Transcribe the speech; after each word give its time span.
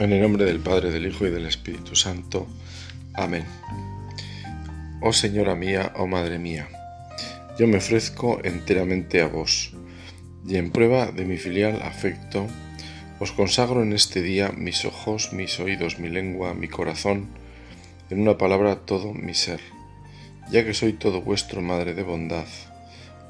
En 0.00 0.14
el 0.14 0.22
nombre 0.22 0.46
del 0.46 0.60
Padre, 0.60 0.90
del 0.90 1.06
Hijo 1.06 1.26
y 1.26 1.30
del 1.30 1.44
Espíritu 1.44 1.94
Santo. 1.94 2.46
Amén. 3.12 3.44
Oh 5.02 5.12
Señora 5.12 5.54
mía, 5.54 5.92
oh 5.94 6.06
Madre 6.06 6.38
mía, 6.38 6.70
yo 7.58 7.66
me 7.66 7.76
ofrezco 7.76 8.40
enteramente 8.42 9.20
a 9.20 9.26
vos, 9.26 9.74
y 10.48 10.56
en 10.56 10.70
prueba 10.70 11.12
de 11.12 11.26
mi 11.26 11.36
filial 11.36 11.82
afecto, 11.82 12.46
os 13.18 13.32
consagro 13.32 13.82
en 13.82 13.92
este 13.92 14.22
día 14.22 14.52
mis 14.56 14.86
ojos, 14.86 15.34
mis 15.34 15.60
oídos, 15.60 15.98
mi 15.98 16.08
lengua, 16.08 16.54
mi 16.54 16.68
corazón, 16.68 17.28
en 18.08 18.22
una 18.22 18.38
palabra 18.38 18.76
todo 18.76 19.12
mi 19.12 19.34
ser, 19.34 19.60
ya 20.50 20.64
que 20.64 20.72
soy 20.72 20.94
todo 20.94 21.20
vuestro 21.20 21.60
Madre 21.60 21.92
de 21.92 22.04
bondad. 22.04 22.46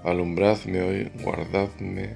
Alumbradme 0.05 0.83
hoy, 0.83 1.11
guardadme, 1.21 2.15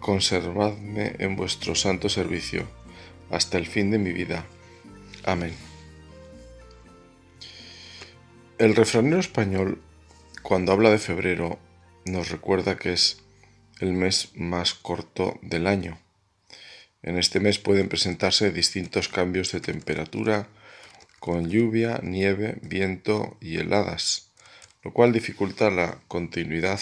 conservadme 0.00 1.12
en 1.20 1.36
vuestro 1.36 1.76
santo 1.76 2.08
servicio 2.08 2.66
hasta 3.30 3.58
el 3.58 3.66
fin 3.66 3.90
de 3.90 3.98
mi 3.98 4.12
vida. 4.12 4.46
Amén. 5.24 5.54
El 8.58 8.76
refranero 8.76 9.18
español, 9.18 9.82
cuando 10.42 10.72
habla 10.72 10.90
de 10.90 10.98
febrero, 10.98 11.58
nos 12.04 12.30
recuerda 12.30 12.76
que 12.76 12.92
es 12.92 13.22
el 13.80 13.92
mes 13.92 14.30
más 14.34 14.74
corto 14.74 15.38
del 15.42 15.66
año. 15.66 15.98
En 17.02 17.18
este 17.18 17.40
mes 17.40 17.58
pueden 17.58 17.88
presentarse 17.88 18.50
distintos 18.50 19.08
cambios 19.08 19.52
de 19.52 19.60
temperatura, 19.60 20.48
con 21.18 21.48
lluvia, 21.48 22.00
nieve, 22.02 22.58
viento 22.62 23.36
y 23.40 23.56
heladas, 23.56 24.30
lo 24.82 24.92
cual 24.92 25.12
dificulta 25.12 25.70
la 25.70 25.98
continuidad 26.06 26.80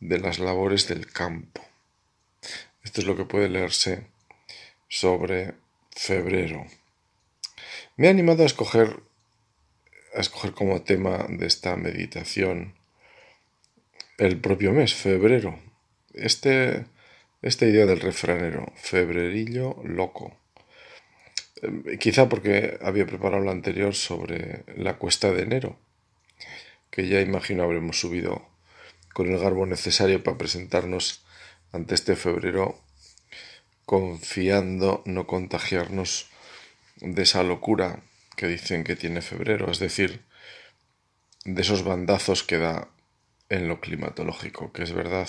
de 0.00 0.18
las 0.18 0.38
labores 0.38 0.86
del 0.86 1.10
campo. 1.10 1.62
Esto 2.82 3.00
es 3.00 3.06
lo 3.06 3.16
que 3.16 3.24
puede 3.24 3.48
leerse 3.48 4.06
sobre 4.94 5.54
febrero. 5.90 6.64
Me 7.96 8.06
he 8.06 8.10
animado 8.10 8.44
a 8.44 8.46
escoger, 8.46 9.00
a 10.14 10.20
escoger 10.20 10.52
como 10.52 10.82
tema 10.82 11.26
de 11.28 11.46
esta 11.46 11.74
meditación 11.74 12.74
el 14.18 14.38
propio 14.38 14.70
mes, 14.70 14.94
febrero. 14.94 15.58
Este, 16.12 16.84
esta 17.42 17.66
idea 17.66 17.86
del 17.86 17.98
refranero, 17.98 18.72
febrerillo 18.76 19.82
loco. 19.82 20.36
Eh, 21.60 21.98
quizá 21.98 22.28
porque 22.28 22.78
había 22.80 23.04
preparado 23.04 23.42
la 23.42 23.50
anterior 23.50 23.96
sobre 23.96 24.62
la 24.76 24.96
cuesta 24.96 25.32
de 25.32 25.42
enero, 25.42 25.76
que 26.92 27.08
ya 27.08 27.20
imagino 27.20 27.64
habremos 27.64 27.98
subido 27.98 28.46
con 29.12 29.28
el 29.28 29.40
garbo 29.40 29.66
necesario 29.66 30.22
para 30.22 30.38
presentarnos 30.38 31.24
ante 31.72 31.96
este 31.96 32.14
febrero 32.14 32.83
confiando 33.84 35.02
no 35.04 35.26
contagiarnos 35.26 36.28
de 36.96 37.22
esa 37.22 37.42
locura 37.42 38.00
que 38.36 38.46
dicen 38.46 38.84
que 38.84 38.96
tiene 38.96 39.22
febrero, 39.22 39.70
es 39.70 39.78
decir, 39.78 40.22
de 41.44 41.62
esos 41.62 41.84
bandazos 41.84 42.42
que 42.42 42.58
da 42.58 42.88
en 43.48 43.68
lo 43.68 43.80
climatológico, 43.80 44.72
que 44.72 44.82
es 44.82 44.92
verdad 44.92 45.28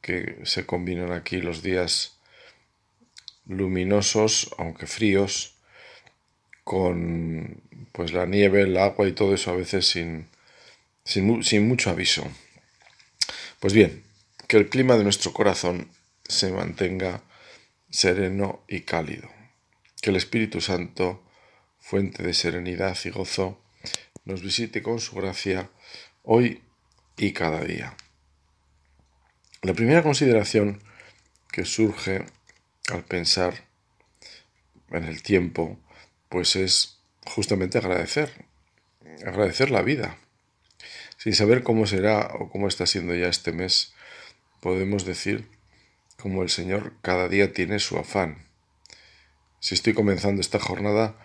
que 0.00 0.38
se 0.44 0.66
combinan 0.66 1.12
aquí 1.12 1.40
los 1.40 1.62
días 1.62 2.18
luminosos, 3.46 4.50
aunque 4.58 4.86
fríos, 4.86 5.54
con 6.64 7.62
pues 7.92 8.12
la 8.12 8.26
nieve, 8.26 8.62
el 8.62 8.76
agua 8.76 9.08
y 9.08 9.12
todo 9.12 9.34
eso 9.34 9.50
a 9.50 9.56
veces 9.56 9.86
sin, 9.86 10.28
sin, 11.04 11.42
sin 11.42 11.66
mucho 11.66 11.90
aviso. 11.90 12.24
Pues 13.58 13.72
bien, 13.72 14.04
que 14.46 14.56
el 14.56 14.68
clima 14.68 14.96
de 14.96 15.04
nuestro 15.04 15.32
corazón 15.32 15.90
se 16.28 16.52
mantenga 16.52 17.22
sereno 17.90 18.64
y 18.68 18.80
cálido. 18.82 19.28
Que 20.00 20.10
el 20.10 20.16
Espíritu 20.16 20.60
Santo, 20.60 21.22
fuente 21.78 22.22
de 22.22 22.32
serenidad 22.32 22.96
y 23.04 23.10
gozo, 23.10 23.60
nos 24.24 24.42
visite 24.42 24.82
con 24.82 25.00
su 25.00 25.16
gracia 25.16 25.70
hoy 26.22 26.62
y 27.16 27.32
cada 27.32 27.62
día. 27.64 27.96
La 29.62 29.74
primera 29.74 30.02
consideración 30.02 30.80
que 31.52 31.64
surge 31.64 32.24
al 32.90 33.04
pensar 33.04 33.64
en 34.90 35.04
el 35.04 35.22
tiempo, 35.22 35.78
pues 36.28 36.56
es 36.56 37.00
justamente 37.26 37.78
agradecer, 37.78 38.46
agradecer 39.26 39.70
la 39.70 39.82
vida. 39.82 40.16
Sin 41.18 41.34
saber 41.34 41.62
cómo 41.62 41.86
será 41.86 42.30
o 42.38 42.48
cómo 42.48 42.68
está 42.68 42.86
siendo 42.86 43.14
ya 43.14 43.28
este 43.28 43.52
mes, 43.52 43.92
podemos 44.60 45.04
decir 45.04 45.46
como 46.20 46.42
el 46.42 46.50
Señor 46.50 46.94
cada 47.02 47.28
día 47.28 47.52
tiene 47.52 47.78
su 47.78 47.98
afán. 47.98 48.46
Si 49.58 49.74
estoy 49.74 49.94
comenzando 49.94 50.40
esta 50.40 50.60
jornada, 50.60 51.16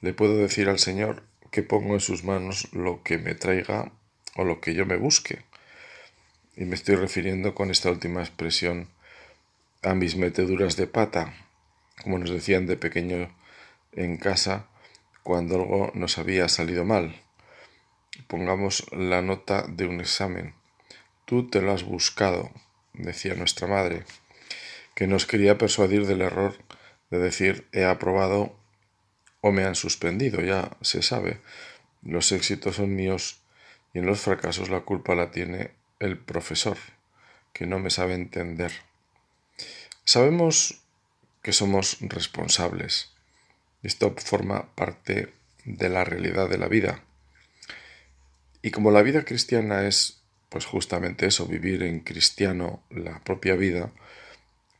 le 0.00 0.12
puedo 0.12 0.36
decir 0.36 0.68
al 0.68 0.78
Señor 0.78 1.22
que 1.50 1.62
pongo 1.62 1.94
en 1.94 2.00
sus 2.00 2.24
manos 2.24 2.68
lo 2.72 3.02
que 3.02 3.18
me 3.18 3.34
traiga 3.34 3.92
o 4.36 4.44
lo 4.44 4.60
que 4.60 4.74
yo 4.74 4.86
me 4.86 4.96
busque. 4.96 5.44
Y 6.56 6.64
me 6.64 6.74
estoy 6.74 6.96
refiriendo 6.96 7.54
con 7.54 7.70
esta 7.70 7.90
última 7.90 8.20
expresión 8.20 8.88
a 9.82 9.94
mis 9.94 10.16
meteduras 10.16 10.76
de 10.76 10.86
pata, 10.86 11.34
como 12.02 12.18
nos 12.18 12.30
decían 12.30 12.66
de 12.66 12.76
pequeño 12.76 13.34
en 13.92 14.16
casa 14.16 14.66
cuando 15.22 15.56
algo 15.56 15.92
nos 15.94 16.18
había 16.18 16.48
salido 16.48 16.84
mal. 16.84 17.20
Pongamos 18.26 18.86
la 18.92 19.22
nota 19.22 19.64
de 19.68 19.86
un 19.86 20.00
examen. 20.00 20.54
Tú 21.24 21.48
te 21.48 21.62
lo 21.62 21.72
has 21.72 21.84
buscado, 21.84 22.50
decía 22.92 23.34
nuestra 23.34 23.66
madre 23.66 24.04
que 24.98 25.06
nos 25.06 25.26
quería 25.26 25.58
persuadir 25.58 26.06
del 26.06 26.22
error 26.22 26.56
de 27.12 27.20
decir 27.20 27.68
he 27.70 27.84
aprobado 27.84 28.58
o 29.40 29.52
me 29.52 29.62
han 29.62 29.76
suspendido, 29.76 30.40
ya 30.40 30.76
se 30.80 31.02
sabe. 31.02 31.40
Los 32.02 32.32
éxitos 32.32 32.74
son 32.74 32.96
míos 32.96 33.38
y 33.94 34.00
en 34.00 34.06
los 34.06 34.18
fracasos 34.18 34.70
la 34.70 34.80
culpa 34.80 35.14
la 35.14 35.30
tiene 35.30 35.70
el 36.00 36.18
profesor, 36.18 36.76
que 37.52 37.64
no 37.64 37.78
me 37.78 37.90
sabe 37.90 38.14
entender. 38.14 38.72
Sabemos 40.02 40.82
que 41.42 41.52
somos 41.52 41.98
responsables. 42.00 43.12
Esto 43.84 44.16
forma 44.16 44.74
parte 44.74 45.32
de 45.64 45.90
la 45.90 46.02
realidad 46.02 46.48
de 46.48 46.58
la 46.58 46.66
vida. 46.66 47.04
Y 48.62 48.72
como 48.72 48.90
la 48.90 49.02
vida 49.02 49.24
cristiana 49.24 49.86
es, 49.86 50.24
pues 50.48 50.66
justamente 50.66 51.26
eso, 51.26 51.46
vivir 51.46 51.84
en 51.84 52.00
cristiano 52.00 52.82
la 52.90 53.22
propia 53.22 53.54
vida, 53.54 53.92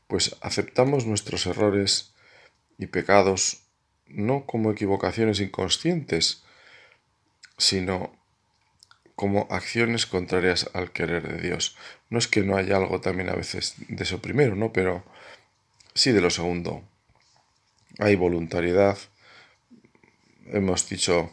pues 0.09 0.35
aceptamos 0.41 1.05
nuestros 1.05 1.45
errores 1.45 2.15
y 2.79 2.87
pecados 2.87 3.61
no 4.07 4.47
como 4.47 4.71
equivocaciones 4.71 5.39
inconscientes, 5.39 6.43
sino 7.59 8.11
como 9.15 9.45
acciones 9.51 10.07
contrarias 10.07 10.71
al 10.73 10.91
querer 10.91 11.27
de 11.27 11.47
Dios. 11.47 11.77
No 12.09 12.17
es 12.17 12.27
que 12.27 12.41
no 12.41 12.57
haya 12.57 12.77
algo 12.77 13.01
también 13.01 13.29
a 13.29 13.35
veces 13.35 13.75
de 13.87 14.03
eso 14.03 14.19
primero, 14.19 14.55
¿no? 14.55 14.73
Pero 14.73 15.03
sí 15.93 16.11
de 16.11 16.21
lo 16.21 16.31
segundo. 16.31 16.81
Hay 17.99 18.15
voluntariedad. 18.15 18.97
Hemos 20.47 20.89
dicho, 20.89 21.31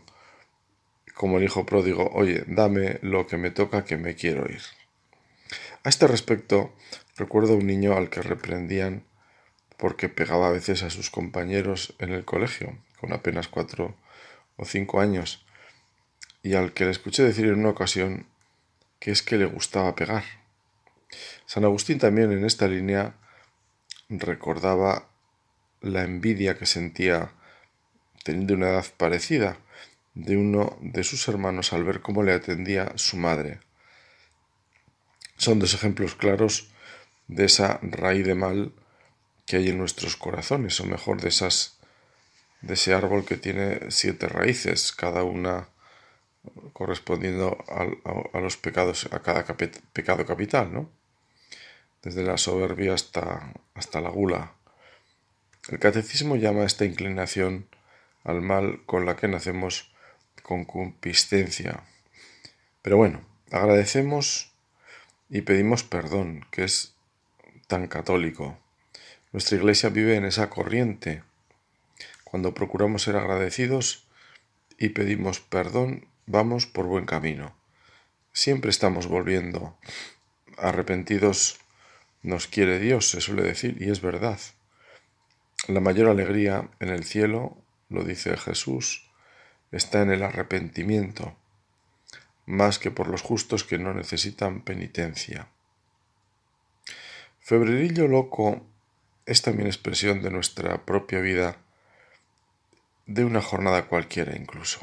como 1.15 1.39
el 1.39 1.45
hijo 1.45 1.65
pródigo, 1.65 2.11
oye, 2.13 2.45
dame 2.47 2.99
lo 3.01 3.27
que 3.27 3.39
me 3.39 3.51
toca 3.51 3.87
que 3.87 3.97
me 3.97 4.17
quiero 4.17 4.45
ir. 4.51 4.61
A 5.83 5.89
este 5.89 6.07
respecto, 6.07 6.75
Recuerdo 7.17 7.55
a 7.55 7.57
un 7.57 7.67
niño 7.67 7.97
al 7.97 8.11
que 8.11 8.23
reprendían 8.23 9.05
porque 9.79 10.09
pegaba 10.09 10.49
a 10.49 10.53
veces 10.53 10.83
a 10.83 10.91
sus 10.91 11.11
compañeros 11.11 11.95
en 11.99 12.11
el 12.11 12.25
colegio, 12.25 12.79
con 13.01 13.13
apenas 13.13 13.49
cuatro 13.49 13.97
o 14.57 14.65
cinco 14.65 15.01
años, 15.01 15.45
y 16.43 16.55
al 16.55 16.73
que 16.73 16.85
le 16.85 16.91
escuché 16.91 17.23
decir 17.23 17.47
en 17.47 17.59
una 17.61 17.71
ocasión 17.71 18.27
que 18.99 19.11
es 19.11 19.23
que 19.23 19.37
le 19.37 19.47
gustaba 19.47 19.95
pegar. 19.95 20.25
San 21.47 21.65
Agustín 21.65 21.99
también 21.99 22.33
en 22.33 22.45
esta 22.45 22.69
línea 22.69 23.15
recordaba 24.09 25.09
la 25.81 26.03
envidia 26.05 26.57
que 26.57 26.67
sentía 26.67 27.33
teniendo 28.25 28.55
una 28.55 28.71
edad 28.71 28.87
parecida 28.97 29.59
de 30.15 30.37
uno 30.37 30.77
de 30.81 31.05
sus 31.05 31.29
hermanos 31.29 31.73
al 31.73 31.85
ver 31.85 32.01
cómo 32.01 32.23
le 32.23 32.33
atendía 32.33 32.93
su 32.97 33.17
madre. 33.17 33.61
Son 35.37 35.59
dos 35.59 35.75
ejemplos 35.75 36.15
claros 36.15 36.71
de 37.29 37.45
esa 37.45 37.79
raíz 37.83 38.27
de 38.27 38.35
mal 38.35 38.73
que 39.47 39.57
hay 39.57 39.69
en 39.69 39.79
nuestros 39.79 40.17
corazones, 40.17 40.81
o 40.81 40.87
mejor, 40.87 41.21
de 41.21 41.29
esas 41.29 41.77
de 42.63 42.75
ese 42.75 42.95
árbol 42.95 43.25
que 43.25 43.37
tiene 43.37 43.91
siete 43.91 44.29
raíces, 44.29 44.93
cada 44.93 45.23
una 45.23 45.69
correspondiendo 46.73 47.65
a, 47.69 48.41
los 48.41 48.57
pecados, 48.57 49.09
a 49.13 49.21
cada 49.21 49.45
pecado 49.93 50.25
capital, 50.27 50.73
¿no? 50.73 50.91
Desde 52.03 52.23
la 52.23 52.39
soberbia 52.39 52.95
hasta, 52.95 53.53
hasta 53.75 54.01
la 54.01 54.11
gula. 54.11 54.53
El 55.69 55.79
catecismo 55.79 56.37
llama 56.37 56.63
a 56.63 56.67
esta 56.67 56.85
inclinación 56.85 57.67
al 58.25 58.43
mal 58.43 58.83
con 58.87 59.07
la 59.07 59.17
que 59.17 59.29
nacemos 59.29 59.93
con 60.43 60.65
concupiscencia. 60.65 61.83
Pero 62.83 62.97
bueno, 62.97 63.25
agradecemos 63.51 64.53
y 65.29 65.43
pedimos 65.43 65.83
perdón, 65.83 66.47
que 66.51 66.65
es 66.65 66.96
tan 67.67 67.89
católico. 67.89 68.59
Nuestra 69.33 69.57
iglesia 69.57 69.89
vive 69.89 70.17
en 70.17 70.25
esa 70.25 70.51
corriente 70.51 71.23
cuando 72.25 72.55
procuramos 72.55 73.03
ser 73.03 73.17
agradecidos 73.17 74.07
y 74.79 74.91
pedimos 74.91 75.41
perdón, 75.41 76.09
vamos 76.27 76.67
por 76.67 76.87
buen 76.87 77.07
camino. 77.07 77.57
Siempre 78.33 78.71
estamos 78.71 79.07
volviendo. 79.07 79.79
Arrepentidos 80.59 81.59
nos 82.23 82.47
quiere 82.47 82.79
Dios, 82.79 83.11
se 83.11 83.21
suele 83.21 83.43
decir, 83.43 83.77
y 83.81 83.91
es 83.91 84.01
verdad. 84.01 84.39
La 85.69 85.81
mayor 85.81 86.09
alegría 86.09 86.69
en 86.81 86.89
el 86.89 87.05
cielo, 87.05 87.57
lo 87.89 88.05
dice 88.05 88.37
Jesús, 88.37 89.09
está 89.73 90.03
en 90.03 90.11
el 90.11 90.23
arrepentimiento, 90.23 91.37
más 92.45 92.79
que 92.79 92.91
por 92.91 93.09
los 93.09 93.23
justos 93.23 93.65
que 93.65 93.79
no 93.79 93.95
necesitan 93.95 94.63
penitencia. 94.63 95.49
Febrerillo 97.47 98.09
loco 98.09 98.67
es 99.25 99.41
también 99.41 99.69
expresión 99.69 100.21
de 100.21 100.33
nuestra 100.33 100.85
propia 100.85 101.21
vida, 101.21 101.57
de 103.07 103.25
una 103.25 103.41
jornada 103.41 103.87
cualquiera 103.87 104.35
incluso. 104.35 104.81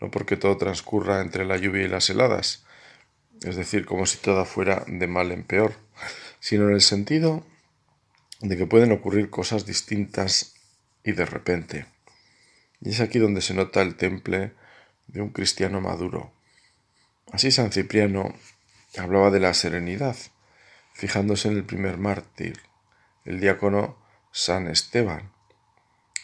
No 0.00 0.08
porque 0.12 0.36
todo 0.36 0.56
transcurra 0.58 1.20
entre 1.20 1.44
la 1.44 1.56
lluvia 1.56 1.82
y 1.82 1.88
las 1.88 2.08
heladas, 2.08 2.64
es 3.42 3.56
decir, 3.56 3.84
como 3.84 4.06
si 4.06 4.18
todo 4.18 4.44
fuera 4.44 4.84
de 4.86 5.08
mal 5.08 5.32
en 5.32 5.42
peor, 5.42 5.74
sino 6.38 6.68
en 6.68 6.74
el 6.74 6.82
sentido 6.82 7.44
de 8.38 8.56
que 8.56 8.66
pueden 8.66 8.92
ocurrir 8.92 9.28
cosas 9.28 9.66
distintas 9.66 10.54
y 11.02 11.14
de 11.14 11.26
repente. 11.26 11.86
Y 12.80 12.90
es 12.90 13.00
aquí 13.00 13.18
donde 13.18 13.42
se 13.42 13.54
nota 13.54 13.82
el 13.82 13.96
temple 13.96 14.52
de 15.08 15.20
un 15.20 15.30
cristiano 15.30 15.80
maduro. 15.80 16.30
Así 17.32 17.50
San 17.50 17.72
Cipriano 17.72 18.36
hablaba 18.96 19.32
de 19.32 19.40
la 19.40 19.52
serenidad, 19.52 20.14
fijándose 20.96 21.48
en 21.48 21.58
el 21.58 21.64
primer 21.64 21.98
mártir, 21.98 22.58
el 23.26 23.38
diácono 23.38 23.98
San 24.32 24.66
Esteban, 24.66 25.30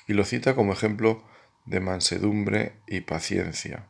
y 0.09 0.15
lo 0.15 0.25
cita 0.25 0.55
como 0.55 0.73
ejemplo 0.73 1.23
de 1.67 1.81
mansedumbre 1.81 2.73
y 2.87 3.03
paciencia. 3.03 3.87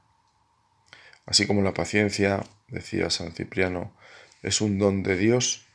Así 1.25 1.47
como 1.47 1.63
la 1.63 1.73
paciencia, 1.73 2.43
decía 2.67 3.11
San 3.11 3.33
Cipriano, 3.33 3.97
es 4.43 4.61
un 4.61 4.81
don 4.81 5.05
de 5.05 5.17
Dios, 5.17 5.69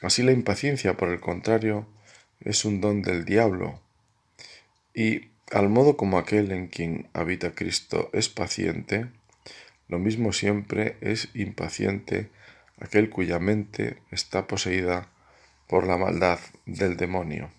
así 0.00 0.22
la 0.22 0.30
impaciencia, 0.30 0.96
por 0.96 1.08
el 1.08 1.18
contrario, 1.18 1.88
es 2.38 2.64
un 2.64 2.80
don 2.80 3.02
del 3.02 3.24
diablo. 3.24 3.80
Y 4.94 5.32
al 5.50 5.68
modo 5.68 5.96
como 5.96 6.18
aquel 6.18 6.52
en 6.52 6.68
quien 6.68 7.10
habita 7.14 7.56
Cristo 7.56 8.10
es 8.12 8.28
paciente, 8.28 9.08
lo 9.88 9.98
mismo 9.98 10.32
siempre 10.32 10.98
es 11.00 11.30
impaciente 11.34 12.30
aquel 12.80 13.10
cuya 13.10 13.38
mente 13.38 14.02
está 14.10 14.46
poseída 14.46 15.08
por 15.68 15.86
la 15.86 15.96
maldad 15.96 16.40
del 16.66 16.96
demonio. 16.96 17.50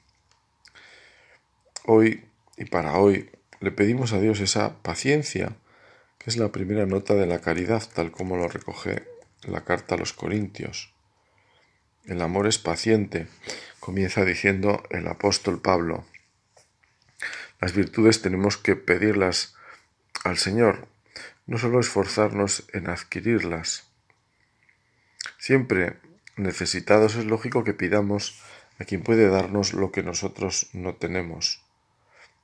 Hoy 1.85 2.25
y 2.57 2.65
para 2.65 2.97
hoy 2.97 3.31
le 3.59 3.71
pedimos 3.71 4.13
a 4.13 4.19
Dios 4.19 4.39
esa 4.39 4.81
paciencia, 4.81 5.55
que 6.17 6.29
es 6.29 6.37
la 6.37 6.51
primera 6.51 6.85
nota 6.85 7.13
de 7.13 7.25
la 7.25 7.39
caridad, 7.39 7.83
tal 7.93 8.11
como 8.11 8.37
lo 8.37 8.47
recoge 8.47 9.03
la 9.43 9.63
carta 9.63 9.95
a 9.95 9.97
los 9.97 10.13
Corintios. 10.13 10.93
El 12.05 12.21
amor 12.21 12.47
es 12.47 12.57
paciente, 12.57 13.27
comienza 13.79 14.25
diciendo 14.25 14.83
el 14.89 15.07
apóstol 15.07 15.61
Pablo. 15.61 16.05
Las 17.59 17.73
virtudes 17.73 18.21
tenemos 18.21 18.57
que 18.57 18.75
pedirlas 18.75 19.55
al 20.23 20.37
Señor, 20.37 20.87
no 21.45 21.57
solo 21.57 21.79
esforzarnos 21.79 22.67
en 22.73 22.89
adquirirlas. 22.89 23.90
Siempre 25.37 25.97
necesitados 26.37 27.15
es 27.15 27.25
lógico 27.25 27.63
que 27.63 27.73
pidamos 27.73 28.39
a 28.79 28.85
quien 28.85 29.03
puede 29.03 29.29
darnos 29.29 29.73
lo 29.73 29.91
que 29.91 30.03
nosotros 30.03 30.69
no 30.73 30.95
tenemos. 30.95 31.63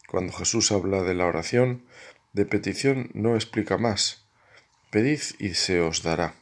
Cuando 0.08 0.34
Jesús 0.34 0.72
habla 0.72 1.02
de 1.02 1.14
la 1.14 1.26
oración, 1.26 1.84
de 2.34 2.46
petición 2.46 3.10
no 3.14 3.36
explica 3.36 3.78
más. 3.78 4.26
Pedid 4.92 5.22
y 5.40 5.56
se 5.56 5.82
os 5.82 6.04
dará. 6.04 6.36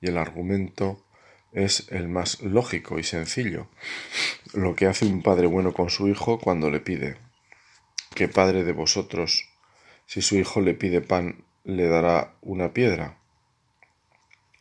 Y 0.00 0.08
el 0.08 0.18
argumento 0.18 1.04
es 1.52 1.86
el 1.90 2.08
más 2.08 2.42
lógico 2.42 2.98
y 2.98 3.02
sencillo, 3.02 3.68
lo 4.52 4.74
que 4.74 4.86
hace 4.86 5.06
un 5.06 5.22
padre 5.22 5.46
bueno 5.46 5.72
con 5.72 5.90
su 5.90 6.08
hijo 6.08 6.38
cuando 6.38 6.70
le 6.70 6.80
pide. 6.80 7.16
¿Qué 8.14 8.28
padre 8.28 8.64
de 8.64 8.72
vosotros, 8.72 9.48
si 10.06 10.22
su 10.22 10.36
hijo 10.36 10.60
le 10.60 10.74
pide 10.74 11.00
pan, 11.00 11.44
le 11.64 11.88
dará 11.88 12.34
una 12.42 12.72
piedra? 12.72 13.15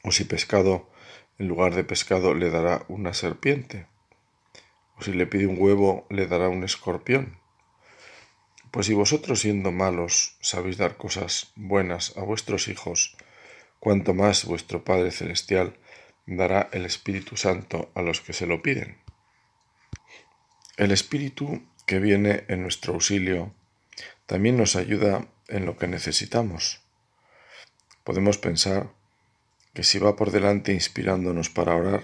O 0.05 0.11
si 0.11 0.23
pescado, 0.23 0.87
en 1.39 1.47
lugar 1.47 1.73
de 1.73 1.83
pescado, 1.83 2.35
le 2.35 2.51
dará 2.51 2.85
una 2.87 3.15
serpiente. 3.15 3.87
O 4.97 5.01
si 5.01 5.13
le 5.13 5.25
pide 5.25 5.47
un 5.47 5.57
huevo, 5.59 6.05
le 6.11 6.27
dará 6.27 6.47
un 6.47 6.63
escorpión. 6.63 7.39
Pues 8.69 8.85
si 8.85 8.93
vosotros 8.93 9.39
siendo 9.39 9.71
malos 9.71 10.37
sabéis 10.41 10.77
dar 10.77 10.95
cosas 10.95 11.51
buenas 11.55 12.15
a 12.17 12.21
vuestros 12.21 12.67
hijos, 12.67 13.17
cuanto 13.79 14.13
más 14.13 14.45
vuestro 14.45 14.83
Padre 14.83 15.09
Celestial 15.09 15.79
dará 16.27 16.69
el 16.71 16.85
Espíritu 16.85 17.35
Santo 17.35 17.89
a 17.95 18.03
los 18.03 18.21
que 18.21 18.33
se 18.33 18.45
lo 18.45 18.61
piden. 18.61 18.99
El 20.77 20.91
Espíritu 20.91 21.63
que 21.87 21.99
viene 21.99 22.45
en 22.47 22.61
nuestro 22.61 22.93
auxilio 22.93 23.55
también 24.27 24.55
nos 24.55 24.75
ayuda 24.75 25.27
en 25.47 25.65
lo 25.65 25.77
que 25.77 25.87
necesitamos. 25.87 26.81
Podemos 28.03 28.37
pensar 28.37 28.91
que 29.75 29.83
si 29.83 29.99
va 29.99 30.15
por 30.15 30.31
delante 30.31 30.71
inspirándonos 30.71 31.49
para 31.49 31.75
orar, 31.75 32.01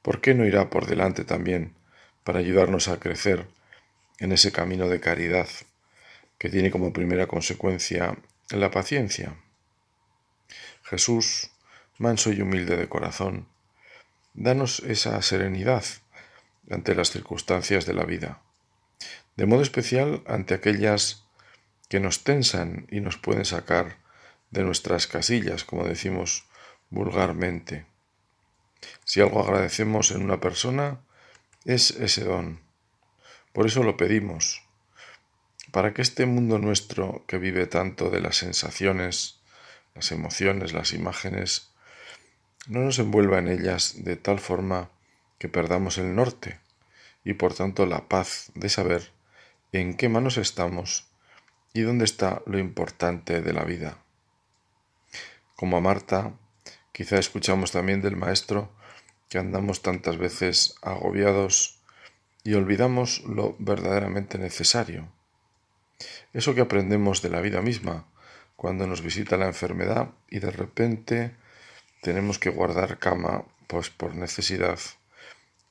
¿por 0.00 0.20
qué 0.20 0.32
no 0.32 0.46
irá 0.46 0.70
por 0.70 0.86
delante 0.86 1.24
también 1.24 1.74
para 2.22 2.38
ayudarnos 2.38 2.86
a 2.86 3.00
crecer 3.00 3.48
en 4.20 4.30
ese 4.30 4.52
camino 4.52 4.88
de 4.88 5.00
caridad 5.00 5.48
que 6.38 6.48
tiene 6.48 6.70
como 6.70 6.92
primera 6.92 7.26
consecuencia 7.26 8.16
la 8.50 8.70
paciencia? 8.70 9.34
Jesús, 10.84 11.50
manso 11.98 12.32
y 12.32 12.40
humilde 12.40 12.76
de 12.76 12.88
corazón, 12.88 13.48
danos 14.34 14.78
esa 14.86 15.20
serenidad 15.20 15.84
ante 16.70 16.94
las 16.94 17.10
circunstancias 17.10 17.86
de 17.86 17.94
la 17.94 18.04
vida, 18.04 18.40
de 19.36 19.46
modo 19.46 19.62
especial 19.62 20.22
ante 20.28 20.54
aquellas 20.54 21.24
que 21.88 21.98
nos 21.98 22.22
tensan 22.22 22.86
y 22.88 23.00
nos 23.00 23.16
pueden 23.16 23.44
sacar 23.44 23.96
de 24.52 24.62
nuestras 24.62 25.08
casillas, 25.08 25.64
como 25.64 25.84
decimos 25.84 26.47
vulgarmente. 26.90 27.86
Si 29.04 29.20
algo 29.20 29.42
agradecemos 29.42 30.10
en 30.10 30.22
una 30.22 30.40
persona, 30.40 31.00
es 31.64 31.90
ese 31.92 32.24
don. 32.24 32.60
Por 33.52 33.66
eso 33.66 33.82
lo 33.82 33.96
pedimos, 33.96 34.62
para 35.72 35.92
que 35.92 36.02
este 36.02 36.26
mundo 36.26 36.58
nuestro 36.58 37.24
que 37.26 37.38
vive 37.38 37.66
tanto 37.66 38.10
de 38.10 38.20
las 38.20 38.36
sensaciones, 38.36 39.40
las 39.94 40.12
emociones, 40.12 40.72
las 40.72 40.92
imágenes, 40.92 41.70
no 42.66 42.80
nos 42.80 42.98
envuelva 42.98 43.38
en 43.38 43.48
ellas 43.48 44.04
de 44.04 44.16
tal 44.16 44.38
forma 44.38 44.90
que 45.38 45.48
perdamos 45.48 45.98
el 45.98 46.14
norte 46.14 46.60
y 47.24 47.34
por 47.34 47.54
tanto 47.54 47.86
la 47.86 48.08
paz 48.08 48.50
de 48.54 48.68
saber 48.68 49.12
en 49.72 49.96
qué 49.96 50.08
manos 50.08 50.38
estamos 50.38 51.08
y 51.72 51.82
dónde 51.82 52.04
está 52.04 52.42
lo 52.46 52.58
importante 52.58 53.40
de 53.40 53.52
la 53.52 53.64
vida. 53.64 53.98
Como 55.56 55.76
a 55.76 55.80
Marta, 55.80 56.32
Quizá 56.92 57.18
escuchamos 57.18 57.72
también 57.72 58.02
del 58.02 58.16
Maestro 58.16 58.70
que 59.28 59.38
andamos 59.38 59.82
tantas 59.82 60.16
veces 60.16 60.76
agobiados 60.82 61.78
y 62.44 62.54
olvidamos 62.54 63.22
lo 63.24 63.56
verdaderamente 63.58 64.38
necesario. 64.38 65.08
Eso 66.32 66.54
que 66.54 66.60
aprendemos 66.60 67.22
de 67.22 67.30
la 67.30 67.40
vida 67.40 67.60
misma 67.60 68.06
cuando 68.56 68.86
nos 68.86 69.02
visita 69.02 69.36
la 69.36 69.46
enfermedad 69.46 70.10
y 70.30 70.38
de 70.40 70.50
repente 70.50 71.34
tenemos 72.02 72.38
que 72.38 72.50
guardar 72.50 72.98
cama 72.98 73.44
pues 73.66 73.90
por 73.90 74.14
necesidad 74.14 74.78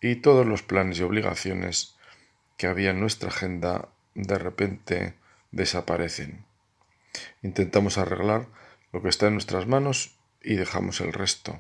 y 0.02 0.18
todos 0.18 0.46
los 0.46 0.62
planes 0.62 1.00
y 1.00 1.04
obligaciones 1.04 1.96
que 2.58 2.68
había 2.68 2.92
en 2.92 3.00
nuestra 3.00 3.30
agenda 3.30 3.90
de 4.14 4.38
repente 4.38 5.16
desaparecen. 5.52 6.46
Intentamos 7.42 7.98
arreglar 7.98 8.48
lo 8.92 9.02
que 9.02 9.10
está 9.10 9.28
en 9.28 9.34
nuestras 9.34 9.68
manos 9.68 10.17
y 10.48 10.56
dejamos 10.56 11.02
el 11.02 11.12
resto. 11.12 11.60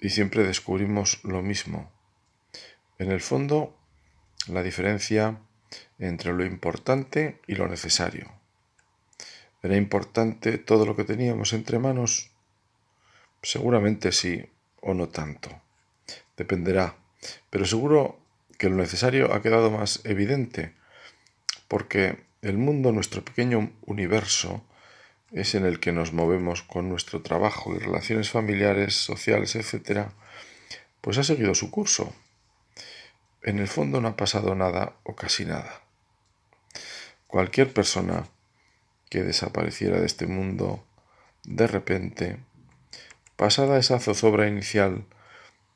Y 0.00 0.10
siempre 0.10 0.44
descubrimos 0.44 1.18
lo 1.24 1.42
mismo. 1.42 1.90
En 2.98 3.10
el 3.10 3.20
fondo, 3.20 3.76
la 4.46 4.62
diferencia 4.62 5.40
entre 5.98 6.32
lo 6.32 6.44
importante 6.44 7.40
y 7.48 7.56
lo 7.56 7.66
necesario. 7.66 8.30
¿Era 9.62 9.76
importante 9.76 10.56
todo 10.56 10.86
lo 10.86 10.94
que 10.94 11.02
teníamos 11.02 11.52
entre 11.52 11.80
manos? 11.80 12.30
Seguramente 13.42 14.12
sí 14.12 14.48
o 14.80 14.94
no 14.94 15.08
tanto. 15.08 15.50
Dependerá. 16.36 16.94
Pero 17.50 17.66
seguro 17.66 18.20
que 18.56 18.68
lo 18.68 18.76
necesario 18.76 19.34
ha 19.34 19.42
quedado 19.42 19.68
más 19.70 20.00
evidente, 20.04 20.74
porque 21.66 22.22
el 22.40 22.56
mundo, 22.56 22.92
nuestro 22.92 23.24
pequeño 23.24 23.72
universo, 23.82 24.64
es 25.32 25.54
en 25.54 25.64
el 25.64 25.78
que 25.80 25.92
nos 25.92 26.12
movemos 26.12 26.62
con 26.62 26.88
nuestro 26.88 27.22
trabajo 27.22 27.74
y 27.74 27.78
relaciones 27.78 28.30
familiares, 28.30 28.94
sociales, 28.94 29.54
etc., 29.54 30.08
pues 31.00 31.18
ha 31.18 31.24
seguido 31.24 31.54
su 31.54 31.70
curso. 31.70 32.12
En 33.42 33.58
el 33.58 33.68
fondo 33.68 34.00
no 34.00 34.08
ha 34.08 34.16
pasado 34.16 34.54
nada 34.54 34.96
o 35.04 35.14
casi 35.14 35.44
nada. 35.44 35.82
cualquier 37.26 37.72
persona 37.72 38.26
que 39.08 39.22
desapareciera 39.22 40.00
de 40.00 40.06
este 40.06 40.26
mundo 40.26 40.84
de 41.44 41.68
repente, 41.68 42.38
pasada 43.36 43.78
esa 43.78 44.00
zozobra 44.00 44.48
inicial 44.48 45.04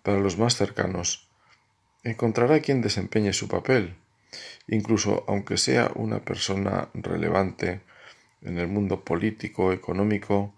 para 0.03 0.19
los 0.19 0.37
más 0.37 0.57
cercanos, 0.57 1.29
encontrará 2.03 2.61
quien 2.61 2.83
desempeñe 2.83 3.33
su 3.33 3.47
papel, 3.49 3.97
incluso 4.67 5.25
aunque 5.29 5.57
sea 5.57 5.93
una 5.95 6.25
persona 6.25 6.89
relevante 6.93 7.81
en 8.45 8.59
el 8.59 8.69
mundo 8.69 9.05
político, 9.05 9.73
económico 9.73 10.55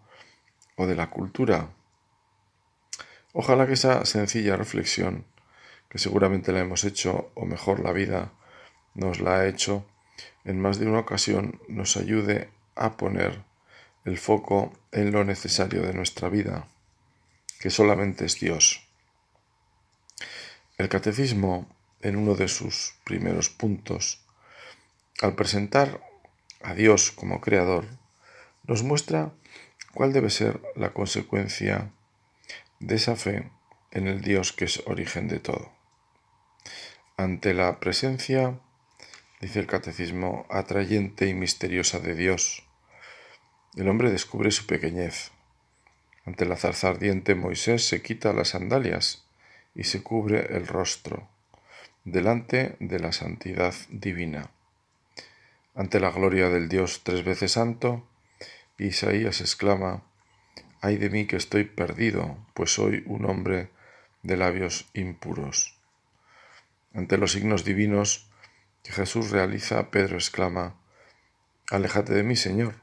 o 0.76 0.86
de 0.86 0.96
la 0.96 1.08
cultura. 1.08 1.70
Ojalá 3.32 3.66
que 3.66 3.74
esa 3.74 4.04
sencilla 4.04 4.56
reflexión, 4.56 5.24
que 5.88 5.98
seguramente 5.98 6.52
la 6.52 6.60
hemos 6.60 6.84
hecho, 6.84 7.30
o 7.34 7.46
mejor 7.46 7.80
la 7.80 7.92
vida 7.92 8.32
nos 8.94 9.20
la 9.20 9.36
ha 9.36 9.46
hecho, 9.46 9.86
en 10.44 10.60
más 10.60 10.78
de 10.78 10.86
una 10.86 11.00
ocasión 11.00 11.60
nos 11.68 11.96
ayude 11.96 12.50
a 12.74 12.96
poner 12.96 13.42
el 14.04 14.18
foco 14.18 14.72
en 14.92 15.12
lo 15.12 15.24
necesario 15.24 15.82
de 15.82 15.92
nuestra 15.92 16.28
vida, 16.28 16.68
que 17.60 17.70
solamente 17.70 18.24
es 18.24 18.38
Dios. 18.38 18.86
El 20.78 20.88
catecismo, 20.88 21.68
en 22.00 22.16
uno 22.16 22.34
de 22.34 22.48
sus 22.48 22.94
primeros 23.04 23.48
puntos, 23.48 24.20
al 25.20 25.34
presentar 25.34 26.00
a 26.66 26.74
Dios 26.74 27.12
como 27.12 27.40
creador, 27.40 27.86
nos 28.64 28.82
muestra 28.82 29.32
cuál 29.94 30.12
debe 30.12 30.30
ser 30.30 30.60
la 30.74 30.92
consecuencia 30.92 31.92
de 32.80 32.96
esa 32.96 33.14
fe 33.14 33.52
en 33.92 34.08
el 34.08 34.20
Dios 34.20 34.52
que 34.52 34.64
es 34.64 34.82
origen 34.86 35.28
de 35.28 35.38
todo. 35.38 35.70
Ante 37.16 37.54
la 37.54 37.78
presencia, 37.78 38.58
dice 39.40 39.60
el 39.60 39.68
catecismo, 39.68 40.44
atrayente 40.50 41.28
y 41.28 41.34
misteriosa 41.34 42.00
de 42.00 42.16
Dios, 42.16 42.64
el 43.76 43.88
hombre 43.88 44.10
descubre 44.10 44.50
su 44.50 44.66
pequeñez. 44.66 45.30
Ante 46.24 46.46
la 46.46 46.56
zarza 46.56 46.88
ardiente 46.88 47.36
Moisés 47.36 47.86
se 47.86 48.02
quita 48.02 48.32
las 48.32 48.48
sandalias 48.48 49.24
y 49.76 49.84
se 49.84 50.02
cubre 50.02 50.56
el 50.56 50.66
rostro, 50.66 51.28
delante 52.04 52.74
de 52.80 52.98
la 52.98 53.12
santidad 53.12 53.72
divina. 53.88 54.50
Ante 55.76 56.00
la 56.00 56.10
gloria 56.10 56.48
del 56.48 56.70
Dios 56.70 57.02
tres 57.04 57.22
veces 57.22 57.52
santo, 57.52 58.08
Isaías 58.78 59.42
exclama, 59.42 60.04
ay 60.80 60.96
de 60.96 61.10
mí 61.10 61.26
que 61.26 61.36
estoy 61.36 61.64
perdido, 61.64 62.38
pues 62.54 62.72
soy 62.72 63.02
un 63.04 63.26
hombre 63.26 63.68
de 64.22 64.38
labios 64.38 64.88
impuros. 64.94 65.78
Ante 66.94 67.18
los 67.18 67.32
signos 67.32 67.66
divinos 67.66 68.30
que 68.82 68.92
Jesús 68.92 69.30
realiza, 69.30 69.90
Pedro 69.90 70.16
exclama, 70.16 70.80
Aléjate 71.70 72.14
de 72.14 72.22
mí, 72.22 72.36
Señor, 72.36 72.76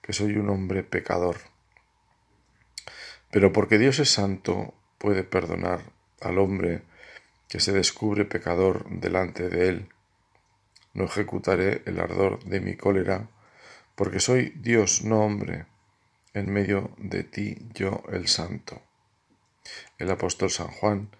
que 0.00 0.12
soy 0.12 0.36
un 0.36 0.50
hombre 0.50 0.84
pecador. 0.84 1.38
Pero 3.32 3.52
porque 3.52 3.76
Dios 3.76 3.98
es 3.98 4.10
santo, 4.10 4.72
puede 4.98 5.24
perdonar 5.24 5.80
al 6.20 6.38
hombre 6.38 6.82
que 7.48 7.58
se 7.58 7.72
descubre 7.72 8.24
pecador 8.24 8.88
delante 8.88 9.48
de 9.48 9.68
él. 9.68 9.88
No 10.92 11.04
ejecutaré 11.04 11.82
el 11.86 12.00
ardor 12.00 12.42
de 12.44 12.60
mi 12.60 12.76
cólera, 12.76 13.28
porque 13.94 14.20
soy 14.20 14.52
Dios, 14.56 15.04
no 15.04 15.24
hombre, 15.24 15.66
en 16.34 16.52
medio 16.52 16.90
de 16.98 17.24
ti 17.24 17.58
yo 17.74 18.02
el 18.10 18.28
santo. 18.28 18.82
El 19.98 20.10
apóstol 20.10 20.50
San 20.50 20.68
Juan 20.68 21.10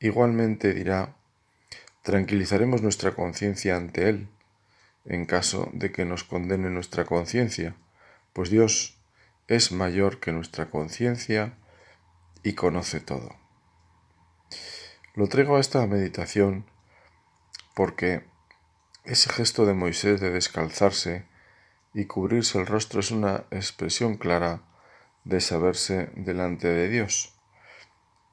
igualmente 0.00 0.74
dirá, 0.74 1.16
tranquilizaremos 2.02 2.82
nuestra 2.82 3.14
conciencia 3.14 3.76
ante 3.76 4.08
Él, 4.08 4.28
en 5.04 5.26
caso 5.26 5.70
de 5.72 5.92
que 5.92 6.04
nos 6.04 6.24
condene 6.24 6.70
nuestra 6.70 7.04
conciencia, 7.04 7.76
pues 8.32 8.50
Dios 8.50 8.98
es 9.48 9.72
mayor 9.72 10.20
que 10.20 10.32
nuestra 10.32 10.70
conciencia 10.70 11.58
y 12.42 12.54
conoce 12.54 13.00
todo. 13.00 13.36
Lo 15.14 15.28
traigo 15.28 15.56
a 15.56 15.60
esta 15.60 15.86
meditación 15.86 16.66
porque 17.74 18.24
ese 19.04 19.30
gesto 19.30 19.66
de 19.66 19.74
Moisés 19.74 20.20
de 20.20 20.30
descalzarse 20.30 21.26
y 21.92 22.06
cubrirse 22.06 22.58
el 22.58 22.66
rostro 22.66 23.00
es 23.00 23.10
una 23.10 23.44
expresión 23.50 24.16
clara 24.16 24.62
de 25.24 25.40
saberse 25.40 26.10
delante 26.16 26.68
de 26.68 26.88
Dios 26.88 27.34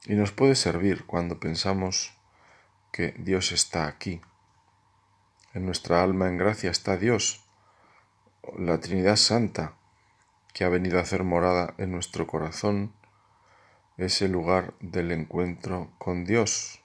y 0.06 0.14
nos 0.14 0.32
puede 0.32 0.54
servir 0.54 1.04
cuando 1.06 1.38
pensamos 1.38 2.14
que 2.90 3.14
Dios 3.18 3.52
está 3.52 3.86
aquí. 3.86 4.20
En 5.54 5.64
nuestra 5.66 6.02
alma 6.02 6.28
en 6.28 6.38
gracia 6.38 6.70
está 6.70 6.96
Dios, 6.96 7.44
la 8.58 8.80
Trinidad 8.80 9.16
Santa, 9.16 9.74
que 10.52 10.64
ha 10.64 10.68
venido 10.68 10.98
a 10.98 11.02
hacer 11.02 11.22
morada 11.22 11.74
en 11.78 11.92
nuestro 11.92 12.26
corazón, 12.26 12.92
es 13.96 14.20
el 14.22 14.32
lugar 14.32 14.74
del 14.80 15.12
encuentro 15.12 15.90
con 15.98 16.24
Dios. 16.24 16.82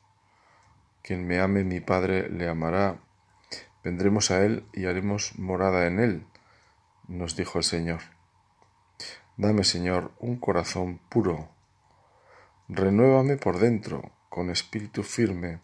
Quien 1.02 1.26
me 1.26 1.40
ame 1.40 1.64
mi 1.64 1.80
Padre 1.80 2.30
le 2.30 2.48
amará. 2.48 3.00
Vendremos 3.88 4.32
a 4.32 4.44
Él 4.44 4.66
y 4.74 4.86
haremos 4.86 5.40
morada 5.40 5.88
en 5.88 6.02
Él, 6.02 6.28
nos 7.08 7.38
dijo 7.38 7.58
el 7.58 7.64
Señor. 7.64 8.02
Dame, 9.38 9.64
Señor, 9.64 10.12
un 10.20 10.36
corazón 10.36 11.00
puro. 11.08 11.48
Renuévame 12.68 13.38
por 13.38 13.60
dentro, 13.60 14.12
con 14.28 14.50
espíritu 14.50 15.04
firme, 15.04 15.62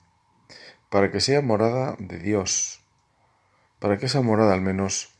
para 0.90 1.12
que 1.12 1.20
sea 1.20 1.42
morada 1.42 1.98
de 2.00 2.18
Dios, 2.18 2.82
para 3.80 3.98
que 3.98 4.06
esa 4.06 4.22
morada 4.22 4.54
al 4.54 4.62
menos 4.62 5.14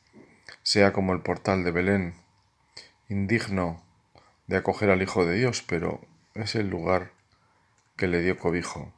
sea 0.62 0.94
como 0.94 1.12
el 1.12 1.20
portal 1.20 1.66
de 1.66 1.72
Belén, 1.72 2.14
indigno 3.10 3.84
de 4.48 4.56
acoger 4.56 4.90
al 4.90 5.02
Hijo 5.02 5.26
de 5.26 5.36
Dios, 5.36 5.62
pero 5.62 6.00
es 6.36 6.56
el 6.56 6.70
lugar 6.70 7.12
que 7.98 8.08
le 8.08 8.22
dio 8.22 8.38
cobijo. 8.38 8.94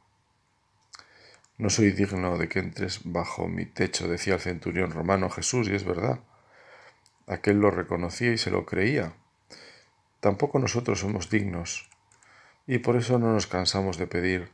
No 1.58 1.70
soy 1.70 1.92
digno 1.92 2.36
de 2.38 2.48
que 2.48 2.58
entres 2.58 3.00
bajo 3.04 3.48
mi 3.48 3.64
techo, 3.66 4.08
decía 4.08 4.34
el 4.34 4.40
centurión 4.40 4.90
romano 4.90 5.30
Jesús, 5.30 5.68
y 5.68 5.74
es 5.74 5.84
verdad. 5.84 6.20
Aquel 7.26 7.60
lo 7.60 7.70
reconocía 7.70 8.32
y 8.32 8.38
se 8.38 8.50
lo 8.50 8.66
creía. 8.66 9.14
Tampoco 10.20 10.58
nosotros 10.58 11.00
somos 11.00 11.30
dignos, 11.30 11.88
y 12.66 12.78
por 12.78 12.96
eso 12.96 13.18
no 13.18 13.32
nos 13.32 13.46
cansamos 13.46 13.96
de 13.98 14.06
pedir 14.06 14.50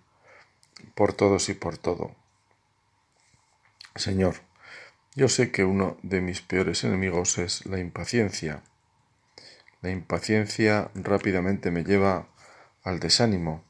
por 0.95 1.13
todos 1.13 1.49
y 1.49 1.55
por 1.55 1.79
todo. 1.79 2.15
Señor, 3.95 4.37
yo 5.15 5.29
sé 5.29 5.51
que 5.51 5.65
uno 5.65 5.99
de 6.03 6.21
mis 6.21 6.41
peores 6.41 6.85
enemigos 6.85 7.39
es 7.39 7.67
la 7.67 7.79
impaciencia 7.79 8.63
la 9.83 9.91
impaciencia 9.91 10.93
rápidamente 10.95 11.73
me 11.73 11.83
lleva 11.83 12.29
al 12.85 13.01
desánimo. 13.01 13.65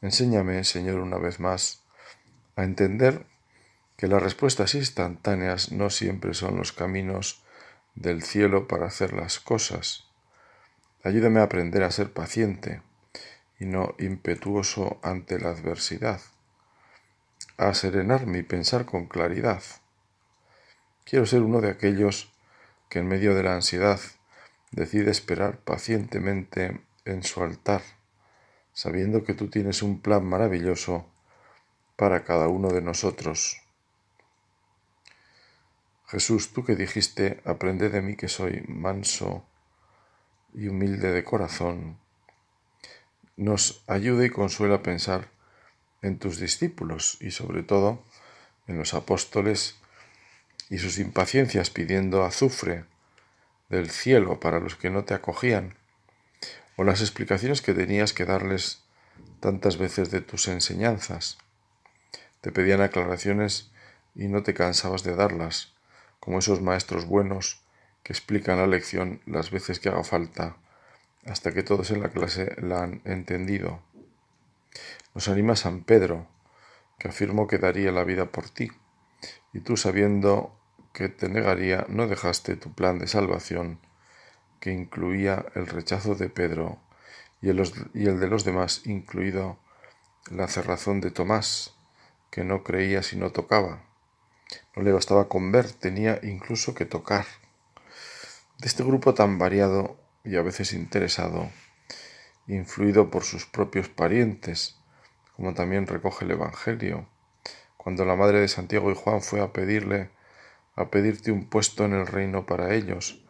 Enséñame, 0.00 0.64
Señor, 0.64 1.00
una 1.00 1.18
vez 1.18 1.40
más, 1.40 1.82
a 2.58 2.64
entender 2.64 3.24
que 3.96 4.08
las 4.08 4.20
respuestas 4.20 4.74
instantáneas 4.74 5.70
no 5.70 5.90
siempre 5.90 6.34
son 6.34 6.56
los 6.56 6.72
caminos 6.72 7.44
del 7.94 8.20
cielo 8.20 8.66
para 8.66 8.86
hacer 8.86 9.12
las 9.12 9.38
cosas. 9.38 10.08
Ayúdame 11.04 11.38
a 11.38 11.44
aprender 11.44 11.84
a 11.84 11.92
ser 11.92 12.12
paciente 12.12 12.82
y 13.60 13.66
no 13.66 13.94
impetuoso 14.00 14.98
ante 15.04 15.38
la 15.38 15.50
adversidad, 15.50 16.20
a 17.58 17.72
serenarme 17.74 18.38
y 18.38 18.42
pensar 18.42 18.86
con 18.86 19.06
claridad. 19.06 19.62
Quiero 21.04 21.26
ser 21.26 21.42
uno 21.42 21.60
de 21.60 21.70
aquellos 21.70 22.32
que 22.88 22.98
en 22.98 23.06
medio 23.06 23.36
de 23.36 23.44
la 23.44 23.54
ansiedad 23.54 24.00
decide 24.72 25.12
esperar 25.12 25.58
pacientemente 25.58 26.80
en 27.04 27.22
su 27.22 27.40
altar, 27.40 27.82
sabiendo 28.72 29.22
que 29.22 29.34
tú 29.34 29.48
tienes 29.48 29.80
un 29.80 30.00
plan 30.00 30.24
maravilloso 30.24 31.06
para 31.98 32.22
cada 32.22 32.46
uno 32.46 32.68
de 32.68 32.80
nosotros. 32.80 33.60
Jesús, 36.06 36.52
tú 36.52 36.64
que 36.64 36.76
dijiste, 36.76 37.42
aprende 37.44 37.90
de 37.90 38.00
mí 38.00 38.14
que 38.14 38.28
soy 38.28 38.62
manso 38.68 39.44
y 40.54 40.68
humilde 40.68 41.10
de 41.10 41.24
corazón, 41.24 41.98
nos 43.36 43.82
ayude 43.88 44.26
y 44.26 44.30
consuela 44.30 44.76
a 44.76 44.82
pensar 44.84 45.28
en 46.00 46.20
tus 46.20 46.38
discípulos 46.38 47.18
y 47.20 47.32
sobre 47.32 47.64
todo 47.64 48.04
en 48.68 48.78
los 48.78 48.94
apóstoles 48.94 49.74
y 50.70 50.78
sus 50.78 51.00
impaciencias 51.00 51.68
pidiendo 51.70 52.22
azufre 52.22 52.84
del 53.70 53.90
cielo 53.90 54.38
para 54.38 54.60
los 54.60 54.76
que 54.76 54.90
no 54.90 55.02
te 55.02 55.14
acogían, 55.14 55.74
o 56.76 56.84
las 56.84 57.00
explicaciones 57.00 57.60
que 57.60 57.74
tenías 57.74 58.12
que 58.12 58.24
darles 58.24 58.84
tantas 59.40 59.78
veces 59.78 60.12
de 60.12 60.20
tus 60.20 60.46
enseñanzas. 60.46 61.38
Te 62.40 62.52
pedían 62.52 62.80
aclaraciones 62.80 63.70
y 64.14 64.28
no 64.28 64.42
te 64.42 64.54
cansabas 64.54 65.02
de 65.02 65.14
darlas, 65.14 65.74
como 66.20 66.38
esos 66.38 66.60
maestros 66.60 67.06
buenos 67.06 67.62
que 68.02 68.12
explican 68.12 68.58
la 68.58 68.66
lección 68.66 69.20
las 69.26 69.50
veces 69.50 69.80
que 69.80 69.88
haga 69.88 70.04
falta, 70.04 70.56
hasta 71.26 71.52
que 71.52 71.62
todos 71.62 71.90
en 71.90 72.00
la 72.00 72.08
clase 72.08 72.54
la 72.58 72.82
han 72.82 73.02
entendido. 73.04 73.82
Nos 75.14 75.28
anima 75.28 75.56
San 75.56 75.82
Pedro, 75.82 76.26
que 76.98 77.08
afirmó 77.08 77.46
que 77.46 77.58
daría 77.58 77.92
la 77.92 78.04
vida 78.04 78.26
por 78.26 78.48
ti, 78.48 78.70
y 79.52 79.60
tú 79.60 79.76
sabiendo 79.76 80.58
que 80.92 81.08
te 81.08 81.28
negaría, 81.28 81.86
no 81.88 82.06
dejaste 82.06 82.56
tu 82.56 82.72
plan 82.74 82.98
de 82.98 83.06
salvación, 83.06 83.80
que 84.60 84.72
incluía 84.72 85.46
el 85.54 85.66
rechazo 85.66 86.14
de 86.14 86.28
Pedro 86.28 86.78
y 87.40 87.50
el, 87.50 88.20
de 88.20 88.26
los 88.26 88.44
demás, 88.44 88.82
incluido 88.84 89.58
la 90.30 90.48
cerrazón 90.48 91.00
de 91.00 91.10
Tomás, 91.10 91.76
que 92.30 92.44
no 92.44 92.62
creía 92.62 93.02
si 93.02 93.16
no 93.16 93.30
tocaba. 93.30 93.82
No 94.74 94.82
le 94.82 94.92
bastaba 94.92 95.28
con 95.28 95.52
ver, 95.52 95.72
tenía 95.72 96.20
incluso 96.22 96.74
que 96.74 96.84
tocar. 96.84 97.26
De 98.58 98.66
este 98.66 98.82
grupo 98.82 99.14
tan 99.14 99.38
variado 99.38 99.96
y 100.24 100.36
a 100.36 100.42
veces 100.42 100.72
interesado, 100.72 101.50
influido 102.46 103.10
por 103.10 103.24
sus 103.24 103.46
propios 103.46 103.88
parientes, 103.88 104.78
como 105.36 105.54
también 105.54 105.86
recoge 105.86 106.24
el 106.24 106.32
Evangelio, 106.32 107.06
cuando 107.76 108.04
la 108.04 108.16
madre 108.16 108.40
de 108.40 108.48
Santiago 108.48 108.90
y 108.90 108.94
Juan 108.94 109.22
fue 109.22 109.40
a 109.40 109.52
pedirle 109.52 110.10
a 110.78 110.90
pedirte 110.90 111.32
un 111.32 111.44
puesto 111.44 111.84
en 111.84 111.92
el 111.92 112.06
reino 112.06 112.46
para 112.46 112.72
ellos. 112.72 113.20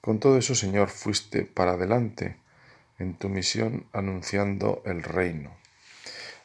Con 0.00 0.18
todo 0.18 0.38
eso, 0.38 0.56
Señor, 0.56 0.88
fuiste 0.88 1.44
para 1.44 1.72
adelante 1.72 2.36
en 2.98 3.14
tu 3.14 3.28
misión 3.28 3.86
anunciando 3.92 4.82
el 4.84 5.04
reino, 5.04 5.52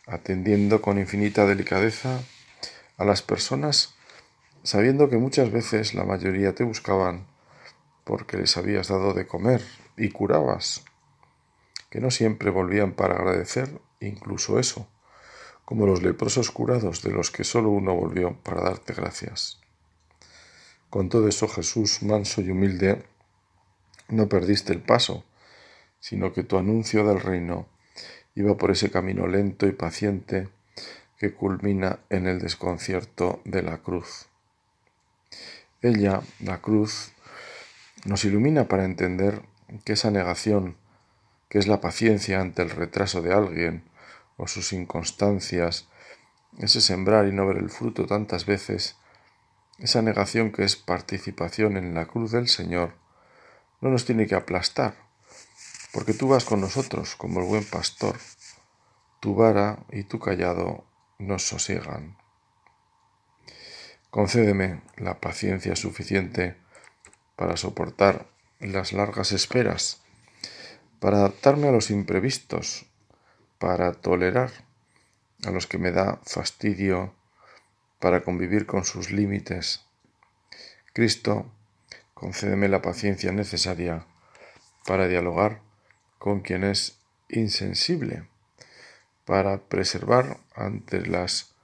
atendiendo 0.07 0.81
con 0.81 0.99
infinita 0.99 1.45
delicadeza 1.45 2.21
a 2.97 3.05
las 3.05 3.21
personas, 3.21 3.95
sabiendo 4.63 5.09
que 5.09 5.17
muchas 5.17 5.51
veces 5.51 5.93
la 5.93 6.05
mayoría 6.05 6.53
te 6.55 6.63
buscaban 6.63 7.27
porque 8.03 8.37
les 8.37 8.55
habías 8.57 8.87
dado 8.87 9.13
de 9.13 9.25
comer 9.25 9.61
y 9.97 10.09
curabas, 10.09 10.83
que 11.89 11.99
no 11.99 12.11
siempre 12.11 12.51
volvían 12.51 12.93
para 12.93 13.15
agradecer 13.15 13.81
incluso 13.99 14.59
eso, 14.59 14.87
como 15.65 15.87
los 15.87 16.03
leprosos 16.03 16.51
curados 16.51 17.01
de 17.01 17.11
los 17.11 17.31
que 17.31 17.43
solo 17.43 17.69
uno 17.69 17.95
volvió 17.95 18.37
para 18.43 18.61
darte 18.61 18.93
gracias. 18.93 19.59
Con 20.89 21.09
todo 21.09 21.27
eso 21.27 21.47
Jesús, 21.47 22.03
manso 22.03 22.41
y 22.41 22.51
humilde, 22.51 23.03
no 24.07 24.29
perdiste 24.29 24.71
el 24.71 24.81
paso, 24.81 25.25
sino 25.99 26.31
que 26.31 26.43
tu 26.43 26.57
anuncio 26.57 27.03
del 27.05 27.19
reino 27.19 27.67
iba 28.35 28.57
por 28.57 28.71
ese 28.71 28.91
camino 28.91 29.27
lento 29.27 29.65
y 29.65 29.71
paciente 29.71 30.49
que 31.17 31.33
culmina 31.33 31.99
en 32.09 32.27
el 32.27 32.39
desconcierto 32.39 33.41
de 33.45 33.63
la 33.63 33.77
cruz. 33.77 34.27
Ella, 35.81 36.21
la 36.39 36.61
cruz, 36.61 37.13
nos 38.05 38.25
ilumina 38.25 38.67
para 38.67 38.85
entender 38.85 39.41
que 39.83 39.93
esa 39.93 40.11
negación, 40.11 40.75
que 41.49 41.59
es 41.59 41.67
la 41.67 41.79
paciencia 41.79 42.41
ante 42.41 42.61
el 42.61 42.69
retraso 42.69 43.21
de 43.21 43.33
alguien 43.33 43.83
o 44.37 44.47
sus 44.47 44.73
inconstancias, 44.73 45.87
ese 46.59 46.81
sembrar 46.81 47.27
y 47.27 47.31
no 47.31 47.47
ver 47.47 47.57
el 47.57 47.69
fruto 47.69 48.05
tantas 48.05 48.45
veces, 48.45 48.97
esa 49.79 50.01
negación 50.01 50.51
que 50.51 50.63
es 50.63 50.75
participación 50.75 51.77
en 51.77 51.93
la 51.93 52.05
cruz 52.05 52.31
del 52.31 52.47
Señor, 52.47 52.93
no 53.81 53.89
nos 53.89 54.05
tiene 54.05 54.27
que 54.27 54.35
aplastar, 54.35 55.04
porque 55.95 56.13
tú 56.13 56.27
vas 56.27 56.43
con 56.43 56.59
nosotros 56.59 57.15
como 57.15 57.39
el 57.39 57.45
buen 57.45 57.63
pastor. 57.63 58.17
Tu 59.21 59.33
vara 59.33 59.79
y 59.93 60.03
tu 60.03 60.19
callado 60.19 60.83
nos 61.19 61.47
sosiegan. 61.47 62.17
Concédeme 64.09 64.81
la 64.97 65.21
paciencia 65.21 65.77
suficiente 65.77 66.57
para 67.37 67.55
soportar 67.55 68.27
las 68.59 68.91
largas 68.91 69.31
esperas, 69.31 70.01
para 70.99 71.19
adaptarme 71.19 71.69
a 71.69 71.71
los 71.71 71.89
imprevistos, 71.89 72.87
para 73.57 73.93
tolerar 73.93 74.51
a 75.45 75.51
los 75.51 75.65
que 75.65 75.77
me 75.77 75.93
da 75.93 76.19
fastidio 76.25 77.15
para 78.01 78.21
convivir 78.21 78.65
con 78.65 78.83
sus 78.83 79.11
límites. 79.11 79.85
Cristo, 80.91 81.49
concédeme 82.13 82.67
la 82.67 82.81
paciencia 82.81 83.31
necesaria 83.31 84.05
para 84.85 85.07
dialogar 85.07 85.63
con 86.17 86.41
quien 86.41 86.63
es 86.63 86.99
insensible, 87.29 88.27
para 89.25 89.67
preservar 89.67 90.37
ante 90.55 91.05
las 91.05 91.55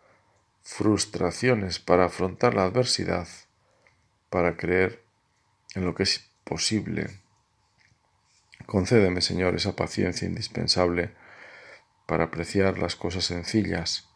frustraciones, 0.63 1.79
para 1.79 2.05
afrontar 2.05 2.53
la 2.53 2.65
adversidad, 2.65 3.27
para 4.29 4.57
creer 4.57 5.03
en 5.75 5.85
lo 5.85 5.95
que 5.95 6.03
es 6.03 6.29
posible. 6.43 7.19
Concédeme, 8.65 9.21
Señor, 9.21 9.55
esa 9.55 9.75
paciencia 9.75 10.27
indispensable 10.27 11.13
para 12.05 12.25
apreciar 12.25 12.77
las 12.77 12.95
cosas 12.95 13.25
sencillas, 13.25 14.09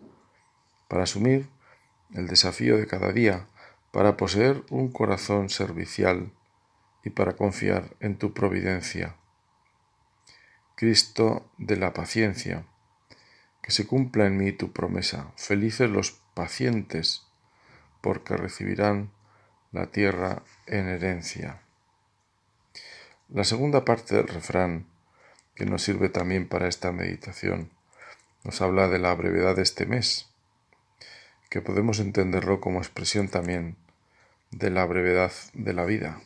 para 0.88 1.04
asumir 1.04 1.50
el 2.14 2.28
desafío 2.28 2.78
de 2.78 2.88
cada 2.88 3.12
día 3.12 3.48
para 3.96 4.18
poseer 4.18 4.62
un 4.72 4.92
corazón 4.92 5.48
servicial 5.48 6.34
y 7.06 7.12
para 7.12 7.38
confiar 7.38 7.96
en 8.02 8.18
tu 8.18 8.34
providencia. 8.34 9.16
Cristo 10.76 11.50
de 11.58 11.78
la 11.78 11.94
paciencia, 11.94 12.66
que 13.62 13.72
se 13.72 13.88
cumpla 13.88 14.26
en 14.26 14.38
mí 14.38 14.52
tu 14.52 14.72
promesa. 14.72 15.32
Felices 15.38 15.90
los 15.90 16.12
pacientes, 16.34 17.24
porque 18.02 18.38
recibirán 18.38 19.12
la 19.72 19.88
tierra 19.88 20.44
en 20.68 20.88
herencia. 20.88 21.62
La 23.30 23.44
segunda 23.44 23.86
parte 23.86 24.16
del 24.16 24.28
refrán, 24.28 24.88
que 25.56 25.66
nos 25.66 25.82
sirve 25.82 26.10
también 26.10 26.48
para 26.48 26.68
esta 26.68 26.92
meditación, 26.92 27.72
nos 28.44 28.62
habla 28.62 28.88
de 28.88 29.00
la 29.00 29.14
brevedad 29.16 29.56
de 29.56 29.64
este 29.64 29.86
mes 29.86 30.28
que 31.50 31.62
podemos 31.62 32.00
entenderlo 32.00 32.60
como 32.60 32.80
expresión 32.80 33.30
también 33.30 33.78
de 34.52 34.70
la 34.70 34.86
brevedad 34.86 35.32
de 35.54 35.74
la 35.74 35.86
vida. 35.86 36.22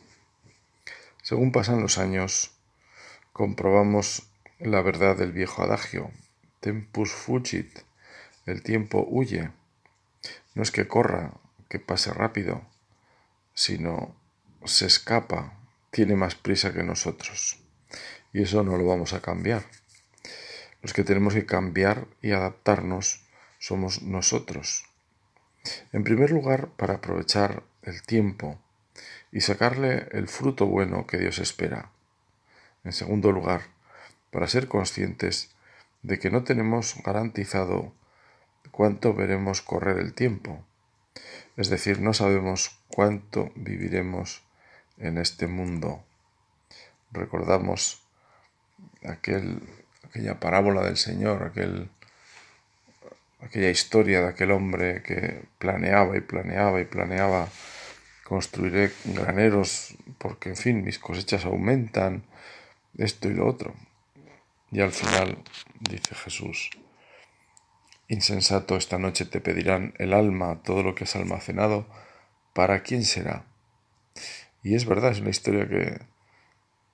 Según 1.22 1.52
pasan 1.52 1.80
los 1.82 1.98
años, 1.98 2.52
comprobamos 3.32 4.29
la 4.60 4.82
verdad 4.82 5.16
del 5.16 5.32
viejo 5.32 5.62
adagio, 5.62 6.10
tempus 6.60 7.12
fugit, 7.12 7.80
el 8.44 8.62
tiempo 8.62 9.06
huye. 9.08 9.50
No 10.54 10.62
es 10.62 10.70
que 10.70 10.86
corra, 10.86 11.32
que 11.68 11.78
pase 11.78 12.12
rápido, 12.12 12.62
sino 13.54 14.14
se 14.64 14.86
escapa, 14.86 15.58
tiene 15.90 16.14
más 16.14 16.34
prisa 16.34 16.74
que 16.74 16.82
nosotros. 16.82 17.58
Y 18.32 18.42
eso 18.42 18.62
no 18.62 18.76
lo 18.76 18.86
vamos 18.86 19.14
a 19.14 19.22
cambiar. 19.22 19.64
Los 20.82 20.92
que 20.92 21.04
tenemos 21.04 21.34
que 21.34 21.46
cambiar 21.46 22.06
y 22.20 22.32
adaptarnos 22.32 23.24
somos 23.58 24.02
nosotros. 24.02 24.84
En 25.92 26.04
primer 26.04 26.30
lugar, 26.30 26.68
para 26.76 26.94
aprovechar 26.94 27.62
el 27.82 28.02
tiempo 28.02 28.58
y 29.32 29.40
sacarle 29.40 30.08
el 30.12 30.28
fruto 30.28 30.66
bueno 30.66 31.06
que 31.06 31.18
Dios 31.18 31.38
espera. 31.38 31.90
En 32.84 32.92
segundo 32.92 33.32
lugar, 33.32 33.62
para 34.30 34.48
ser 34.48 34.68
conscientes 34.68 35.50
de 36.02 36.18
que 36.18 36.30
no 36.30 36.44
tenemos 36.44 36.96
garantizado 37.04 37.92
cuánto 38.70 39.14
veremos 39.14 39.60
correr 39.62 39.98
el 39.98 40.14
tiempo. 40.14 40.64
Es 41.56 41.68
decir, 41.68 42.00
no 42.00 42.14
sabemos 42.14 42.78
cuánto 42.88 43.52
viviremos 43.54 44.42
en 44.98 45.18
este 45.18 45.46
mundo. 45.46 46.02
Recordamos 47.12 48.02
aquel, 49.04 49.62
aquella 50.04 50.38
parábola 50.40 50.84
del 50.84 50.96
Señor, 50.96 51.42
aquel 51.42 51.90
aquella 53.42 53.70
historia 53.70 54.20
de 54.20 54.28
aquel 54.28 54.50
hombre 54.50 55.02
que 55.02 55.42
planeaba 55.58 56.16
y 56.16 56.20
planeaba 56.20 56.80
y 56.80 56.84
planeaba 56.84 57.48
construiré 58.24 58.92
graneros 59.06 59.96
porque 60.18 60.50
en 60.50 60.56
fin 60.56 60.84
mis 60.84 60.98
cosechas 60.98 61.46
aumentan 61.46 62.22
esto 62.98 63.28
y 63.28 63.34
lo 63.34 63.46
otro 63.46 63.74
y 64.70 64.80
al 64.80 64.92
final 64.92 65.42
dice 65.80 66.14
Jesús 66.14 66.70
insensato 68.08 68.76
esta 68.76 68.98
noche 68.98 69.24
te 69.24 69.40
pedirán 69.40 69.94
el 69.98 70.12
alma 70.12 70.62
todo 70.62 70.82
lo 70.82 70.94
que 70.94 71.04
has 71.04 71.16
almacenado 71.16 71.86
para 72.52 72.82
quién 72.82 73.04
será 73.04 73.44
y 74.62 74.74
es 74.74 74.84
verdad 74.84 75.12
es 75.12 75.20
una 75.20 75.30
historia 75.30 75.68
que 75.68 76.10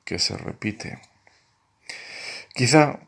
que 0.07 0.19
se 0.19 0.39
repite. 0.39 1.03
Quizá 2.55 3.01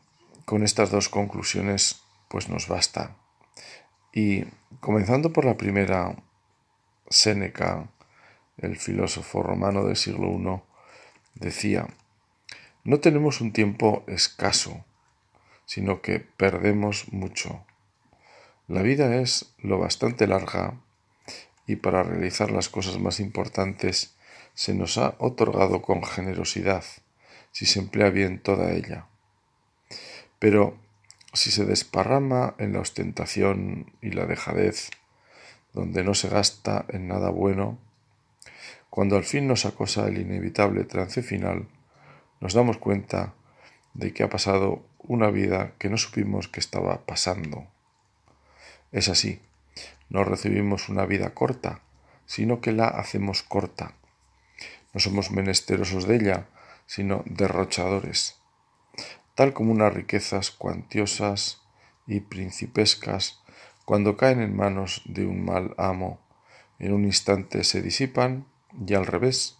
con 0.45 0.63
estas 0.63 0.91
dos 0.91 1.09
conclusiones 1.09 2.03
pues 2.27 2.49
nos 2.49 2.67
basta. 2.67 3.15
Y 4.13 4.43
comenzando 4.81 5.33
por 5.33 5.45
la 5.45 5.57
primera, 5.57 6.15
Séneca, 7.09 7.89
el 8.57 8.77
filósofo 8.77 9.41
romano 9.41 9.85
del 9.85 9.95
siglo 9.95 10.27
I, 10.29 10.61
decía, 11.33 11.87
no 12.83 12.99
tenemos 12.99 13.41
un 13.41 13.51
tiempo 13.51 14.03
escaso, 14.07 14.85
sino 15.65 16.01
que 16.01 16.19
perdemos 16.19 17.11
mucho. 17.11 17.65
La 18.67 18.81
vida 18.81 19.15
es 19.15 19.53
lo 19.59 19.79
bastante 19.79 20.27
larga 20.27 20.79
y 21.67 21.75
para 21.75 22.03
realizar 22.03 22.51
las 22.51 22.69
cosas 22.69 22.99
más 22.99 23.19
importantes 23.19 24.15
se 24.53 24.73
nos 24.73 24.97
ha 24.97 25.15
otorgado 25.19 25.81
con 25.81 26.03
generosidad, 26.03 26.83
si 27.51 27.65
se 27.65 27.79
emplea 27.79 28.09
bien 28.09 28.39
toda 28.39 28.71
ella. 28.71 29.07
Pero 30.39 30.77
si 31.33 31.51
se 31.51 31.65
desparrama 31.65 32.55
en 32.57 32.73
la 32.73 32.79
ostentación 32.79 33.93
y 34.01 34.11
la 34.11 34.25
dejadez, 34.25 34.89
donde 35.73 36.03
no 36.03 36.13
se 36.13 36.29
gasta 36.29 36.85
en 36.89 37.07
nada 37.07 37.29
bueno, 37.29 37.77
cuando 38.89 39.17
al 39.17 39.23
fin 39.23 39.47
nos 39.47 39.65
acosa 39.65 40.07
el 40.07 40.17
inevitable 40.17 40.83
trance 40.83 41.21
final, 41.21 41.67
nos 42.39 42.53
damos 42.53 42.77
cuenta 42.77 43.33
de 43.93 44.13
que 44.13 44.23
ha 44.23 44.29
pasado 44.29 44.83
una 44.99 45.29
vida 45.29 45.73
que 45.77 45.89
no 45.89 45.97
supimos 45.97 46.47
que 46.47 46.59
estaba 46.59 47.05
pasando. 47.05 47.67
Es 48.91 49.09
así, 49.09 49.41
no 50.09 50.23
recibimos 50.23 50.89
una 50.89 51.05
vida 51.05 51.33
corta, 51.33 51.81
sino 52.25 52.61
que 52.61 52.71
la 52.71 52.87
hacemos 52.87 53.43
corta. 53.43 53.93
No 54.93 54.99
somos 54.99 55.31
menesterosos 55.31 56.07
de 56.07 56.15
ella, 56.15 56.47
sino 56.85 57.23
derrochadores. 57.25 58.39
Tal 59.35 59.53
como 59.53 59.71
unas 59.71 59.93
riquezas 59.93 60.51
cuantiosas 60.51 61.61
y 62.07 62.21
principescas, 62.21 63.41
cuando 63.85 64.17
caen 64.17 64.41
en 64.41 64.55
manos 64.55 65.01
de 65.05 65.25
un 65.25 65.45
mal 65.45 65.73
amo, 65.77 66.19
en 66.79 66.93
un 66.93 67.05
instante 67.05 67.63
se 67.63 67.81
disipan 67.81 68.45
y 68.85 68.93
al 68.93 69.05
revés, 69.05 69.57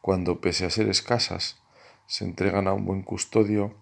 cuando 0.00 0.40
pese 0.40 0.66
a 0.66 0.70
ser 0.70 0.88
escasas, 0.88 1.60
se 2.06 2.24
entregan 2.24 2.68
a 2.68 2.72
un 2.72 2.84
buen 2.84 3.02
custodio, 3.02 3.74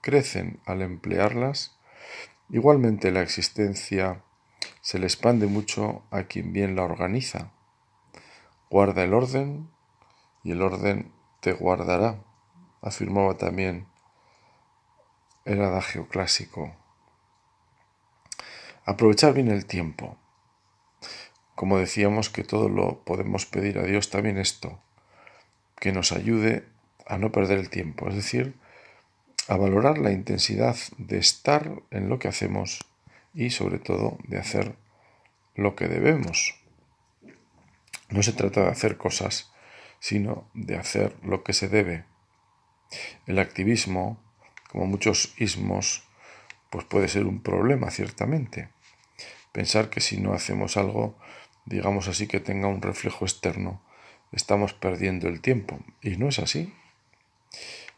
crecen 0.00 0.60
al 0.66 0.82
emplearlas, 0.82 1.78
igualmente 2.48 3.10
la 3.10 3.22
existencia 3.22 4.22
se 4.80 4.98
le 4.98 5.06
expande 5.06 5.46
mucho 5.46 6.02
a 6.10 6.24
quien 6.24 6.52
bien 6.52 6.76
la 6.76 6.82
organiza. 6.82 7.52
Guarda 8.70 9.04
el 9.04 9.14
orden 9.14 9.68
y 10.42 10.52
el 10.52 10.62
orden 10.62 11.12
te 11.40 11.52
guardará, 11.52 12.22
afirmaba 12.82 13.36
también 13.36 13.86
el 15.44 15.62
adagio 15.62 16.08
clásico. 16.08 16.74
Aprovechar 18.84 19.34
bien 19.34 19.48
el 19.48 19.66
tiempo. 19.66 20.16
Como 21.54 21.78
decíamos 21.78 22.30
que 22.30 22.44
todo 22.44 22.68
lo 22.68 23.04
podemos 23.04 23.46
pedir 23.46 23.78
a 23.78 23.82
Dios, 23.82 24.10
también 24.10 24.38
esto, 24.38 24.80
que 25.76 25.92
nos 25.92 26.12
ayude 26.12 26.66
a 27.10 27.18
no 27.18 27.32
perder 27.32 27.58
el 27.58 27.70
tiempo, 27.70 28.08
es 28.08 28.14
decir, 28.14 28.54
a 29.48 29.56
valorar 29.56 29.98
la 29.98 30.12
intensidad 30.12 30.76
de 30.96 31.18
estar 31.18 31.82
en 31.90 32.08
lo 32.08 32.20
que 32.20 32.28
hacemos 32.28 32.86
y 33.34 33.50
sobre 33.50 33.80
todo 33.80 34.16
de 34.28 34.38
hacer 34.38 34.76
lo 35.56 35.74
que 35.74 35.88
debemos. 35.88 36.54
No 38.10 38.22
se 38.22 38.32
trata 38.32 38.62
de 38.62 38.68
hacer 38.68 38.96
cosas, 38.96 39.52
sino 39.98 40.48
de 40.54 40.76
hacer 40.76 41.16
lo 41.24 41.42
que 41.42 41.52
se 41.52 41.68
debe. 41.68 42.04
El 43.26 43.40
activismo, 43.40 44.22
como 44.70 44.86
muchos 44.86 45.34
ismos, 45.36 46.04
pues 46.70 46.84
puede 46.84 47.08
ser 47.08 47.26
un 47.26 47.42
problema, 47.42 47.90
ciertamente. 47.90 48.68
Pensar 49.50 49.90
que 49.90 50.00
si 50.00 50.20
no 50.20 50.32
hacemos 50.32 50.76
algo, 50.76 51.18
digamos 51.64 52.06
así, 52.06 52.28
que 52.28 52.38
tenga 52.38 52.68
un 52.68 52.82
reflejo 52.82 53.24
externo, 53.24 53.82
estamos 54.30 54.74
perdiendo 54.74 55.26
el 55.26 55.40
tiempo. 55.40 55.80
Y 56.02 56.16
no 56.16 56.28
es 56.28 56.38
así. 56.38 56.72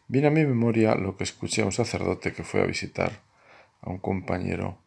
Viene 0.09 0.29
a 0.29 0.31
mi 0.31 0.45
memoria 0.45 0.95
lo 0.95 1.17
que 1.17 1.25
escuché 1.25 1.63
a 1.63 1.67
un 1.67 1.73
sacerdote 1.73 2.33
que 2.33 2.45
fue 2.45 2.63
a 2.63 2.67
visitar 2.67 3.23
a 3.81 3.91
un 3.91 3.99
compañero 3.99 4.79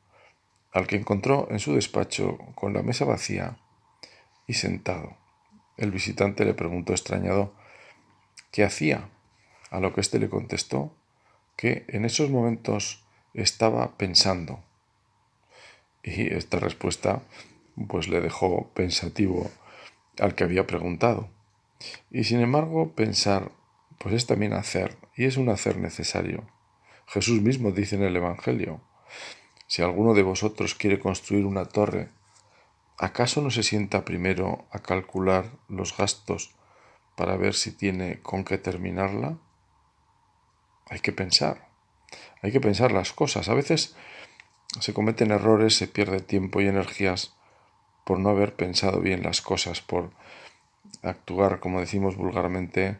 al 0.71 0.87
que 0.87 0.97
encontró 0.97 1.47
en 1.51 1.59
su 1.59 1.73
despacho 1.73 2.37
con 2.55 2.73
la 2.73 2.83
mesa 2.83 3.05
vacía 3.05 3.57
y 4.45 4.53
sentado. 4.53 5.15
El 5.77 5.91
visitante 5.91 6.45
le 6.45 6.53
preguntó 6.53 6.93
extrañado 6.93 7.53
qué 8.51 8.63
hacía, 8.63 9.09
a 9.71 9.79
lo 9.79 9.93
que 9.93 10.01
éste 10.01 10.19
le 10.19 10.29
contestó 10.29 10.93
que 11.55 11.85
en 11.87 12.05
esos 12.05 12.29
momentos 12.29 13.03
estaba 13.33 13.97
pensando. 13.97 14.63
Y 16.03 16.33
esta 16.33 16.59
respuesta 16.59 17.21
pues 17.87 18.07
le 18.07 18.21
dejó 18.21 18.69
pensativo 18.73 19.49
al 20.19 20.35
que 20.35 20.43
había 20.43 20.67
preguntado. 20.67 21.29
Y 22.11 22.23
sin 22.25 22.41
embargo, 22.41 22.91
pensar 22.93 23.51
pues 23.97 24.15
es 24.15 24.27
también 24.27 24.53
hacer, 24.53 24.97
y 25.15 25.25
es 25.25 25.37
un 25.37 25.49
hacer 25.49 25.77
necesario. 25.77 26.43
Jesús 27.07 27.41
mismo 27.41 27.71
dice 27.71 27.95
en 27.95 28.03
el 28.03 28.15
Evangelio, 28.15 28.81
si 29.67 29.81
alguno 29.81 30.13
de 30.13 30.23
vosotros 30.23 30.75
quiere 30.75 30.99
construir 30.99 31.45
una 31.45 31.65
torre, 31.65 32.09
¿acaso 32.97 33.41
no 33.41 33.51
se 33.51 33.63
sienta 33.63 34.05
primero 34.05 34.65
a 34.71 34.79
calcular 34.79 35.45
los 35.67 35.95
gastos 35.97 36.55
para 37.15 37.37
ver 37.37 37.53
si 37.53 37.71
tiene 37.71 38.21
con 38.21 38.43
qué 38.43 38.57
terminarla? 38.57 39.37
Hay 40.87 40.99
que 40.99 41.11
pensar, 41.11 41.67
hay 42.41 42.51
que 42.51 42.61
pensar 42.61 42.91
las 42.91 43.11
cosas. 43.11 43.49
A 43.49 43.53
veces 43.53 43.95
se 44.79 44.93
cometen 44.93 45.31
errores, 45.31 45.75
se 45.75 45.87
pierde 45.87 46.19
tiempo 46.19 46.61
y 46.61 46.67
energías 46.67 47.35
por 48.03 48.19
no 48.19 48.29
haber 48.29 48.55
pensado 48.55 48.99
bien 48.99 49.23
las 49.23 49.41
cosas, 49.41 49.81
por 49.81 50.11
actuar, 51.01 51.59
como 51.59 51.79
decimos 51.79 52.15
vulgarmente, 52.15 52.99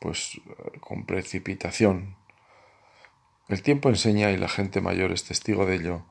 pues 0.00 0.40
con 0.80 1.06
precipitación, 1.06 2.16
el 3.48 3.62
tiempo 3.62 3.88
enseña, 3.88 4.30
y 4.30 4.36
la 4.36 4.48
gente 4.48 4.80
mayor 4.80 5.10
es 5.12 5.24
testigo 5.24 5.66
de 5.66 5.76
ello, 5.76 6.04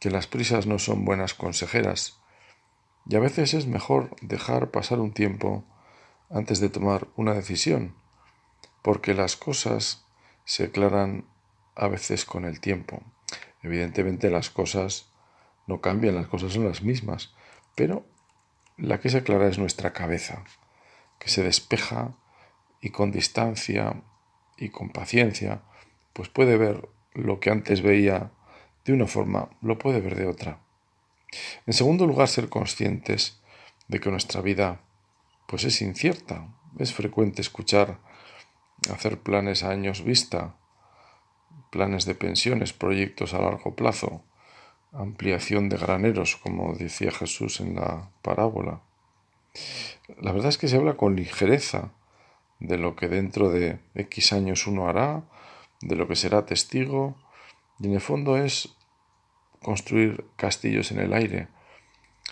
que 0.00 0.10
las 0.10 0.26
prisas 0.26 0.66
no 0.66 0.78
son 0.78 1.04
buenas 1.04 1.34
consejeras, 1.34 2.20
y 3.06 3.16
a 3.16 3.20
veces 3.20 3.54
es 3.54 3.66
mejor 3.66 4.14
dejar 4.20 4.70
pasar 4.70 5.00
un 5.00 5.12
tiempo 5.12 5.64
antes 6.30 6.60
de 6.60 6.68
tomar 6.68 7.08
una 7.16 7.32
decisión, 7.32 7.94
porque 8.82 9.14
las 9.14 9.36
cosas 9.36 10.04
se 10.44 10.64
aclaran 10.64 11.26
a 11.74 11.88
veces 11.88 12.24
con 12.24 12.44
el 12.44 12.60
tiempo. 12.60 13.02
Evidentemente 13.62 14.30
las 14.30 14.50
cosas 14.50 15.10
no 15.66 15.80
cambian, 15.80 16.16
las 16.16 16.26
cosas 16.26 16.52
son 16.52 16.66
las 16.66 16.82
mismas, 16.82 17.34
pero 17.74 18.04
la 18.76 19.00
que 19.00 19.08
se 19.08 19.18
aclara 19.18 19.48
es 19.48 19.58
nuestra 19.58 19.92
cabeza, 19.92 20.44
que 21.18 21.30
se 21.30 21.42
despeja 21.42 22.14
y 22.80 22.90
con 22.90 23.10
distancia 23.10 24.02
y 24.56 24.70
con 24.70 24.90
paciencia 24.90 25.62
pues 26.12 26.28
puede 26.28 26.56
ver 26.56 26.88
lo 27.14 27.38
que 27.40 27.50
antes 27.50 27.82
veía 27.82 28.32
de 28.84 28.92
una 28.92 29.06
forma, 29.06 29.50
lo 29.62 29.78
puede 29.78 30.00
ver 30.00 30.16
de 30.16 30.26
otra. 30.26 30.60
En 31.66 31.74
segundo 31.74 32.06
lugar, 32.06 32.28
ser 32.28 32.48
conscientes 32.48 33.40
de 33.86 34.00
que 34.00 34.10
nuestra 34.10 34.40
vida 34.40 34.80
pues 35.46 35.64
es 35.64 35.80
incierta. 35.80 36.48
Es 36.78 36.92
frecuente 36.92 37.40
escuchar 37.40 37.98
hacer 38.92 39.20
planes 39.20 39.62
a 39.62 39.70
años 39.70 40.04
vista, 40.04 40.56
planes 41.70 42.04
de 42.04 42.14
pensiones, 42.14 42.72
proyectos 42.72 43.34
a 43.34 43.40
largo 43.40 43.74
plazo, 43.74 44.22
ampliación 44.92 45.68
de 45.68 45.76
graneros, 45.76 46.36
como 46.36 46.74
decía 46.74 47.10
Jesús 47.10 47.60
en 47.60 47.76
la 47.76 48.10
parábola. 48.22 48.82
La 50.20 50.32
verdad 50.32 50.50
es 50.50 50.58
que 50.58 50.68
se 50.68 50.76
habla 50.76 50.96
con 50.96 51.16
ligereza 51.16 51.92
de 52.60 52.78
lo 52.78 52.96
que 52.96 53.08
dentro 53.08 53.50
de 53.50 53.78
X 53.94 54.32
años 54.32 54.66
uno 54.66 54.88
hará 54.88 55.24
de 55.80 55.96
lo 55.96 56.08
que 56.08 56.16
será 56.16 56.44
testigo, 56.44 57.16
y 57.78 57.86
en 57.86 57.94
el 57.94 58.00
fondo 58.00 58.36
es 58.36 58.74
construir 59.62 60.24
castillos 60.36 60.90
en 60.90 60.98
el 60.98 61.12
aire, 61.12 61.48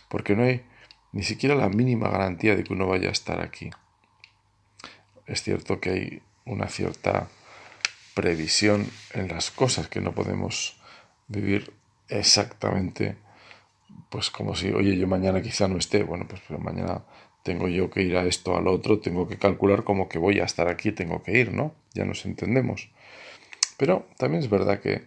porque 0.09 0.35
no 0.35 0.43
hay 0.43 0.65
ni 1.13 1.23
siquiera 1.23 1.55
la 1.55 1.69
mínima 1.69 2.09
garantía 2.09 2.57
de 2.57 2.65
que 2.65 2.73
uno 2.73 2.87
vaya 2.87 3.09
a 3.09 3.13
estar 3.13 3.41
aquí. 3.41 3.71
Es 5.27 5.43
cierto 5.43 5.81
que 5.81 5.91
hay 5.91 6.23
una 6.45 6.69
cierta 6.69 7.29
previsión 8.15 8.89
en 9.13 9.29
las 9.29 9.51
cosas 9.51 9.89
que 9.89 10.01
no 10.01 10.13
podemos 10.13 10.81
vivir 11.29 11.73
exactamente 12.09 13.17
pues 14.11 14.31
como 14.31 14.55
si, 14.55 14.71
oye, 14.71 14.97
yo 14.97 15.07
mañana 15.07 15.43
quizá 15.43 15.69
no 15.69 15.79
esté, 15.79 16.03
bueno, 16.03 16.27
pues 16.29 16.43
mañana 16.61 17.03
tengo 17.47 17.69
yo 17.69 17.91
que 17.91 18.03
ir 18.03 18.17
a 18.17 18.27
esto, 18.27 18.57
al 18.57 18.67
otro, 18.67 18.99
tengo 18.99 19.29
que 19.29 19.39
calcular 19.39 19.85
como 19.85 20.09
que 20.09 20.19
voy 20.19 20.41
a 20.41 20.45
estar 20.45 20.67
aquí, 20.67 20.91
tengo 20.91 21.23
que 21.23 21.39
ir, 21.39 21.53
¿no? 21.53 21.77
Ya 21.95 22.05
nos 22.05 22.27
entendemos. 22.27 22.91
Pero 23.77 24.09
también 24.19 24.43
es 24.43 24.51
verdad 24.51 24.81
que 24.81 25.05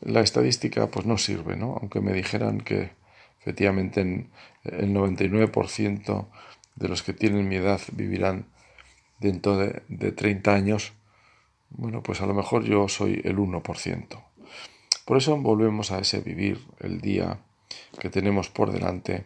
la 0.00 0.20
estadística 0.20 0.86
pues 0.86 1.04
no 1.04 1.18
sirve, 1.18 1.56
¿no? 1.56 1.76
Aunque 1.80 2.00
me 2.00 2.12
dijeran 2.12 2.60
que 2.60 2.92
efectivamente 3.40 4.00
el 4.02 4.94
99% 4.94 6.26
de 6.76 6.88
los 6.88 7.02
que 7.02 7.12
tienen 7.12 7.48
mi 7.48 7.56
edad 7.56 7.80
vivirán 7.90 8.46
dentro 9.18 9.56
de, 9.56 9.82
de 9.88 10.12
30 10.12 10.54
años, 10.54 10.92
bueno, 11.70 12.04
pues 12.04 12.20
a 12.20 12.26
lo 12.26 12.34
mejor 12.34 12.62
yo 12.62 12.86
soy 12.86 13.20
el 13.24 13.36
1%. 13.36 14.22
Por 15.04 15.16
eso 15.16 15.36
volvemos 15.38 15.90
a 15.90 15.98
ese 15.98 16.20
vivir 16.20 16.60
el 16.78 17.00
día 17.00 17.40
que 17.98 18.10
tenemos 18.10 18.48
por 18.48 18.70
delante 18.70 19.24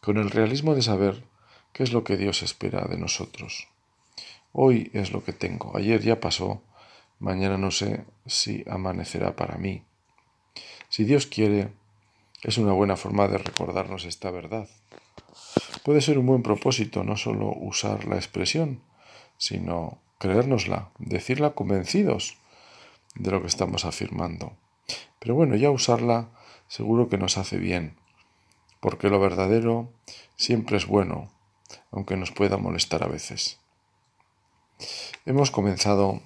con 0.00 0.16
el 0.16 0.32
realismo 0.32 0.74
de 0.74 0.82
saber 0.82 1.29
qué 1.72 1.82
es 1.82 1.92
lo 1.92 2.04
que 2.04 2.16
Dios 2.16 2.42
espera 2.42 2.86
de 2.86 2.96
nosotros. 2.96 3.68
Hoy 4.52 4.90
es 4.94 5.12
lo 5.12 5.24
que 5.24 5.32
tengo, 5.32 5.76
ayer 5.76 6.00
ya 6.00 6.20
pasó 6.20 6.62
Mañana 7.20 7.58
no 7.58 7.70
sé 7.70 8.06
si 8.24 8.64
amanecerá 8.66 9.36
para 9.36 9.58
mí. 9.58 9.82
Si 10.88 11.04
Dios 11.04 11.26
quiere, 11.26 11.68
es 12.42 12.56
una 12.56 12.72
buena 12.72 12.96
forma 12.96 13.28
de 13.28 13.36
recordarnos 13.36 14.06
esta 14.06 14.30
verdad. 14.30 14.70
Puede 15.84 16.00
ser 16.00 16.18
un 16.18 16.24
buen 16.24 16.42
propósito 16.42 17.04
no 17.04 17.18
solo 17.18 17.52
usar 17.54 18.06
la 18.06 18.16
expresión, 18.16 18.80
sino 19.36 19.98
creérnosla, 20.18 20.92
decirla 20.98 21.50
convencidos 21.50 22.38
de 23.14 23.30
lo 23.30 23.42
que 23.42 23.48
estamos 23.48 23.84
afirmando. 23.84 24.54
Pero 25.18 25.34
bueno, 25.34 25.56
ya 25.56 25.70
usarla 25.70 26.30
seguro 26.68 27.10
que 27.10 27.18
nos 27.18 27.36
hace 27.36 27.58
bien, 27.58 27.96
porque 28.80 29.10
lo 29.10 29.20
verdadero 29.20 29.92
siempre 30.36 30.78
es 30.78 30.86
bueno, 30.86 31.30
aunque 31.90 32.16
nos 32.16 32.30
pueda 32.30 32.56
molestar 32.56 33.02
a 33.02 33.08
veces. 33.08 33.58
Hemos 35.26 35.50
comenzado 35.50 36.22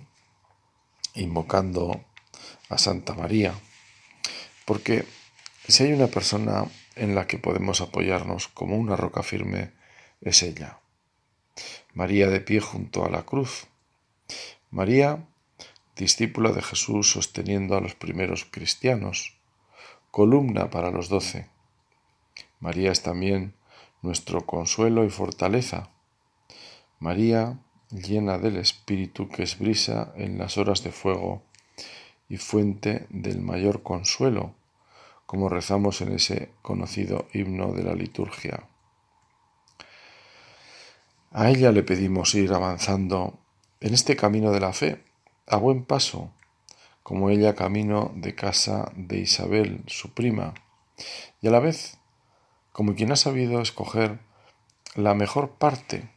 invocando 1.14 2.04
a 2.68 2.78
Santa 2.78 3.14
María, 3.14 3.54
porque 4.64 5.04
si 5.68 5.84
hay 5.84 5.92
una 5.92 6.08
persona 6.08 6.66
en 6.96 7.14
la 7.14 7.26
que 7.26 7.38
podemos 7.38 7.80
apoyarnos 7.80 8.48
como 8.48 8.76
una 8.76 8.96
roca 8.96 9.22
firme, 9.22 9.72
es 10.20 10.42
ella. 10.42 10.80
María 11.92 12.28
de 12.28 12.40
pie 12.40 12.60
junto 12.60 13.04
a 13.04 13.10
la 13.10 13.24
cruz. 13.24 13.66
María, 14.70 15.26
discípula 15.96 16.52
de 16.52 16.62
Jesús 16.62 17.10
sosteniendo 17.10 17.76
a 17.76 17.80
los 17.80 17.94
primeros 17.94 18.44
cristianos, 18.44 19.36
columna 20.10 20.70
para 20.70 20.90
los 20.90 21.08
doce. 21.08 21.48
María 22.60 22.92
es 22.92 23.02
también 23.02 23.54
nuestro 24.04 24.44
consuelo 24.44 25.04
y 25.04 25.10
fortaleza. 25.10 25.88
María, 26.98 27.58
llena 27.90 28.38
del 28.38 28.58
Espíritu 28.58 29.28
que 29.28 29.42
es 29.42 29.58
brisa 29.58 30.12
en 30.14 30.36
las 30.38 30.58
horas 30.58 30.84
de 30.84 30.92
fuego 30.92 31.42
y 32.28 32.36
fuente 32.36 33.06
del 33.08 33.40
mayor 33.40 33.82
consuelo, 33.82 34.54
como 35.24 35.48
rezamos 35.48 36.02
en 36.02 36.12
ese 36.12 36.50
conocido 36.60 37.26
himno 37.32 37.72
de 37.72 37.82
la 37.82 37.94
liturgia. 37.94 38.68
A 41.32 41.48
ella 41.48 41.72
le 41.72 41.82
pedimos 41.82 42.34
ir 42.34 42.52
avanzando 42.52 43.38
en 43.80 43.94
este 43.94 44.16
camino 44.16 44.52
de 44.52 44.60
la 44.60 44.74
fe, 44.74 45.02
a 45.46 45.56
buen 45.56 45.84
paso, 45.84 46.30
como 47.02 47.30
ella 47.30 47.54
camino 47.54 48.12
de 48.14 48.34
casa 48.34 48.92
de 48.96 49.18
Isabel, 49.18 49.82
su 49.86 50.12
prima, 50.12 50.52
y 51.40 51.48
a 51.48 51.50
la 51.50 51.60
vez 51.60 51.98
como 52.74 52.96
quien 52.96 53.12
ha 53.12 53.16
sabido 53.16 53.60
escoger 53.60 54.18
la 54.96 55.14
mejor 55.14 55.52
parte, 55.52 56.10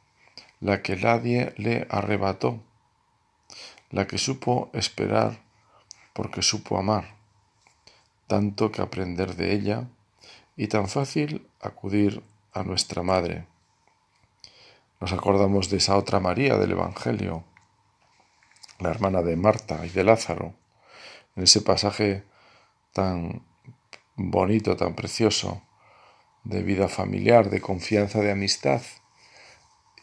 la 0.59 0.81
que 0.81 0.95
nadie 0.95 1.53
le 1.55 1.85
arrebató, 1.87 2.59
la 3.91 4.07
que 4.07 4.17
supo 4.17 4.71
esperar 4.73 5.37
porque 6.13 6.41
supo 6.41 6.79
amar, 6.79 7.15
tanto 8.25 8.71
que 8.71 8.81
aprender 8.81 9.35
de 9.35 9.53
ella 9.53 9.87
y 10.55 10.67
tan 10.67 10.87
fácil 10.87 11.47
acudir 11.61 12.23
a 12.53 12.63
nuestra 12.63 13.03
Madre. 13.03 13.45
Nos 14.99 15.13
acordamos 15.13 15.69
de 15.69 15.77
esa 15.77 15.95
otra 15.95 16.19
María 16.19 16.57
del 16.57 16.71
Evangelio, 16.71 17.43
la 18.79 18.89
hermana 18.89 19.21
de 19.21 19.35
Marta 19.35 19.85
y 19.85 19.89
de 19.89 20.03
Lázaro, 20.03 20.55
en 21.35 21.43
ese 21.43 21.61
pasaje 21.61 22.23
tan 22.93 23.43
bonito, 24.15 24.75
tan 24.75 24.95
precioso, 24.95 25.61
de 26.47 26.63
vida 26.63 26.87
familiar, 26.87 27.49
de 27.49 27.61
confianza, 27.61 28.19
de 28.19 28.31
amistad. 28.31 28.81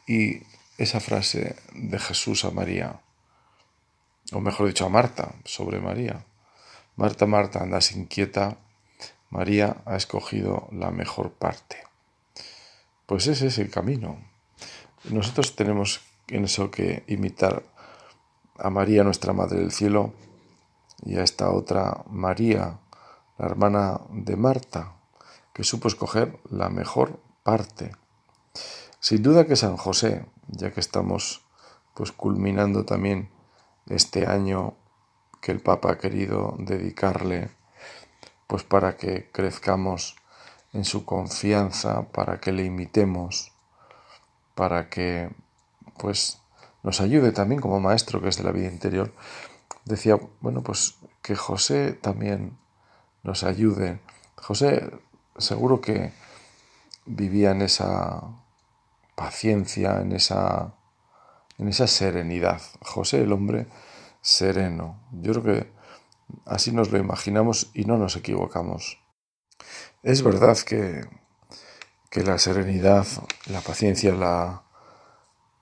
Y 0.07 0.43
esa 0.77 1.01
frase 1.01 1.57
de 1.73 1.99
Jesús 1.99 2.45
a 2.45 2.51
María, 2.51 3.01
o 4.33 4.41
mejor 4.41 4.67
dicho 4.67 4.85
a 4.85 4.91
Marta, 4.91 5.35
sobre 5.45 5.81
María. 5.81 6.27
Marta, 6.97 7.27
Marta, 7.27 7.63
andas 7.63 7.93
inquieta, 7.93 8.59
María 9.31 9.79
ha 9.87 9.97
escogido 9.97 10.69
la 10.71 10.91
mejor 10.91 11.33
parte. 11.33 11.77
Pues 13.07 13.27
ese 13.27 13.49
es 13.49 13.59
el 13.59 13.71
camino. 13.71 14.19
Nosotros 15.11 15.57
tenemos 15.57 16.03
en 16.29 16.45
eso 16.45 16.71
que 16.71 17.05
imitar 17.07 17.63
a 18.59 18.71
María, 18.71 19.03
nuestra 19.03 19.33
Madre 19.33 19.61
del 19.61 19.73
Cielo, 19.73 20.13
y 21.05 21.17
a 21.17 21.23
esta 21.23 21.51
otra 21.51 22.05
María, 22.09 22.79
la 23.39 23.47
hermana 23.47 24.01
de 24.11 24.37
Marta, 24.37 24.95
que 25.55 25.65
supo 25.65 25.89
escoger 25.89 26.39
la 26.51 26.69
mejor 26.69 27.21
parte. 27.43 27.93
Sin 29.01 29.23
duda 29.23 29.47
que 29.47 29.57
San 29.57 29.77
José, 29.77 30.27
ya 30.49 30.73
que 30.73 30.81
estamos 30.81 31.47
pues 31.95 32.13
culminando 32.13 32.85
también 32.85 33.31
este 33.87 34.27
año 34.27 34.75
que 35.41 35.53
el 35.53 35.61
Papa 35.61 35.93
ha 35.93 35.99
querido 35.99 36.57
dedicarle 36.59 37.51
pues 38.47 38.65
para 38.65 38.97
que 38.97 39.31
crezcamos 39.31 40.17
en 40.73 40.85
su 40.85 41.05
confianza, 41.05 42.11
para 42.11 42.41
que 42.41 42.51
le 42.51 42.65
imitemos, 42.65 43.53
para 44.55 44.91
que 44.91 45.31
pues 45.99 46.41
nos 46.83 47.01
ayude 47.01 47.31
también 47.31 47.61
como 47.61 47.81
maestro 47.81 48.21
que 48.21 48.29
es 48.29 48.37
de 48.37 48.45
la 48.45 48.53
vida 48.53 48.67
interior. 48.67 49.15
Decía, 49.85 50.19
bueno, 50.41 50.63
pues 50.63 50.97
que 51.23 51.37
José 51.37 51.93
también 51.93 52.59
nos 53.23 53.45
ayude. 53.45 54.01
José 54.37 54.91
seguro 55.39 55.81
que 55.81 56.13
vivía 57.07 57.51
en 57.51 57.63
esa 57.63 58.23
paciencia, 59.15 60.01
en 60.01 60.13
esa, 60.13 60.75
en 61.59 61.69
esa 61.69 61.87
serenidad. 61.87 62.61
José, 62.83 63.23
el 63.23 63.33
hombre 63.33 63.67
sereno. 64.21 65.01
Yo 65.13 65.33
creo 65.33 65.43
que 65.43 65.73
así 66.47 66.73
nos 66.73 66.91
lo 66.91 66.99
imaginamos 66.99 67.71
y 67.75 67.85
no 67.85 67.99
nos 67.99 68.17
equivocamos. 68.17 68.99
Es 70.03 70.23
verdad 70.23 70.57
que, 70.59 71.07
que 72.11 72.23
la 72.23 72.39
serenidad, 72.39 73.07
la 73.47 73.61
paciencia 73.61 74.13
la, 74.13 74.65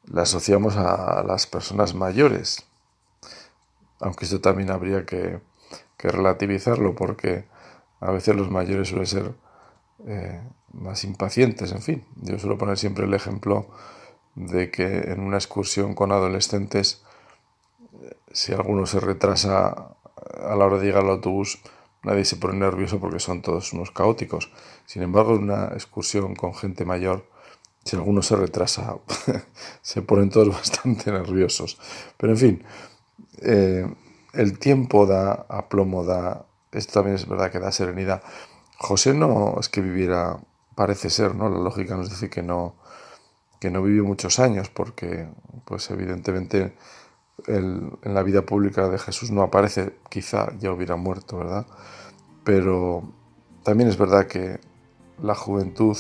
la 0.05 0.23
asociamos 0.23 0.77
a 0.77 1.23
las 1.23 1.47
personas 1.47 1.95
mayores, 1.95 2.65
aunque 4.01 4.25
esto 4.25 4.41
también 4.41 4.71
habría 4.71 5.07
que, 5.07 5.41
que 5.97 6.09
relativizarlo 6.09 6.95
porque 6.95 7.47
a 8.01 8.11
veces 8.11 8.35
los 8.35 8.51
mayores 8.51 8.89
suelen 8.89 9.07
ser 9.07 9.35
eh, 10.07 10.41
más 10.73 11.05
impacientes, 11.05 11.73
en 11.73 11.83
fin. 11.83 12.05
Yo 12.17 12.39
suelo 12.39 12.59
poner 12.59 12.79
siempre 12.79 13.05
el 13.05 13.15
ejemplo 13.15 13.69
de 14.35 14.71
que 14.71 15.13
en 15.13 15.21
una 15.21 15.37
excursión 15.37 15.95
con 15.95 16.13
adolescentes, 16.13 17.03
si 18.33 18.53
alguno 18.53 18.87
se 18.87 19.01
retrasa 19.01 19.69
a 19.69 20.57
la 20.57 20.65
hora 20.65 20.79
de 20.79 20.87
llegar 20.87 21.05
al 21.05 21.11
autobús, 21.11 21.61
nadie 22.03 22.25
se 22.25 22.37
pone 22.37 22.59
nervioso 22.59 22.99
porque 22.99 23.21
son 23.21 23.43
todos 23.43 23.73
unos 23.73 23.91
caóticos. 23.91 24.51
Sin 24.87 25.03
embargo, 25.03 25.37
en 25.37 25.45
una 25.45 25.69
excursión 25.75 26.35
con 26.35 26.55
gente 26.55 26.85
mayor, 26.85 27.27
si 27.85 27.97
alguno 27.97 28.23
se 28.23 28.37
retrasa, 28.37 28.97
se 29.83 30.03
ponen 30.03 30.31
todos 30.31 30.49
bastante 30.53 31.13
nerviosos. 31.13 31.79
Pero 32.17 32.33
en 32.33 32.39
fin, 32.39 32.65
eh, 33.43 33.87
el 34.33 34.59
tiempo 34.59 35.07
da 35.07 35.47
aplomo, 35.49 36.05
da, 36.05 36.47
esto 36.73 36.95
también 36.95 37.17
es 37.17 37.29
verdad 37.29 37.51
que 37.51 37.59
da 37.59 37.73
serenidad. 37.73 38.23
José 38.83 39.15
no 39.15 39.59
es 39.61 39.69
que 39.69 39.81
viviera, 39.81 40.41
parece 40.75 41.09
ser, 41.09 41.37
¿no? 41.37 41.49
La 41.49 41.59
lógica 41.59 41.97
nos 41.97 42.11
dice 42.11 42.29
que 42.29 42.43
no, 42.43 42.75
que 43.61 43.71
no 43.71 43.81
vivió 43.81 44.05
muchos 44.05 44.41
años, 44.41 44.71
porque, 44.71 45.29
pues 45.65 45.89
evidentemente, 45.91 46.75
en 47.47 47.97
la 48.03 48.23
vida 48.25 48.43
pública 48.43 48.89
de 48.89 48.99
Jesús 48.99 49.31
no 49.31 49.43
aparece, 49.43 49.95
quizá 50.11 50.53
ya 50.59 50.73
hubiera 50.73 50.97
muerto, 50.97 51.39
¿verdad? 51.39 51.67
Pero 52.43 53.05
también 53.63 53.89
es 53.89 53.97
verdad 53.97 54.27
que 54.27 54.59
la 55.23 55.37
juventud, 55.37 55.97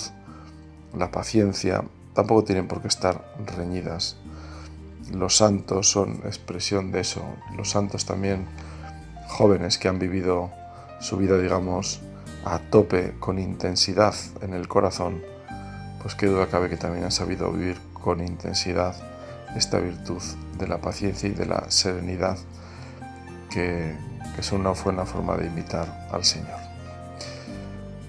la 0.97 1.12
paciencia, 1.12 1.85
tampoco 2.14 2.42
tienen 2.42 2.66
por 2.66 2.83
qué 2.83 2.88
estar 2.88 3.33
reñidas. 3.57 4.16
Los 5.12 5.37
santos 5.37 5.88
son 5.88 6.23
expresión 6.25 6.90
de 6.90 7.01
eso. 7.01 7.23
Los 7.57 7.71
santos 7.71 8.07
también, 8.07 8.49
jóvenes 9.29 9.79
que 9.79 9.87
han 9.87 10.01
vivido 10.01 10.51
su 11.01 11.16
vida, 11.16 11.38
digamos, 11.38 12.03
a 12.44 12.59
tope, 12.59 13.14
con 13.18 13.38
intensidad 13.38 14.14
en 14.40 14.55
el 14.55 14.68
corazón, 14.68 15.22
pues 16.02 16.14
qué 16.14 16.26
duda 16.26 16.48
cabe 16.48 16.68
que 16.68 16.76
también 16.76 17.05
han 17.05 17.12
sabido 17.12 17.50
vivir 17.52 17.78
con 17.92 18.20
intensidad 18.20 18.94
esta 19.57 19.78
virtud 19.78 20.22
de 20.59 20.66
la 20.66 20.78
paciencia 20.78 21.28
y 21.28 21.33
de 21.33 21.46
la 21.46 21.70
serenidad 21.70 22.37
que, 23.50 23.94
que 24.35 24.42
son 24.42 24.62
una 24.62 24.70
buena 24.70 25.07
forma 25.07 25.37
de 25.37 25.46
imitar 25.46 26.09
al 26.11 26.24
Señor. 26.24 26.59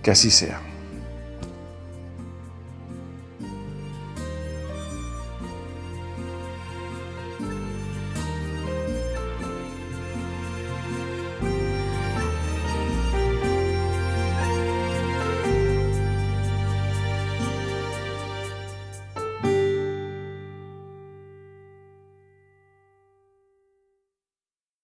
Que 0.02 0.12
así 0.12 0.32
sea. 0.32 0.73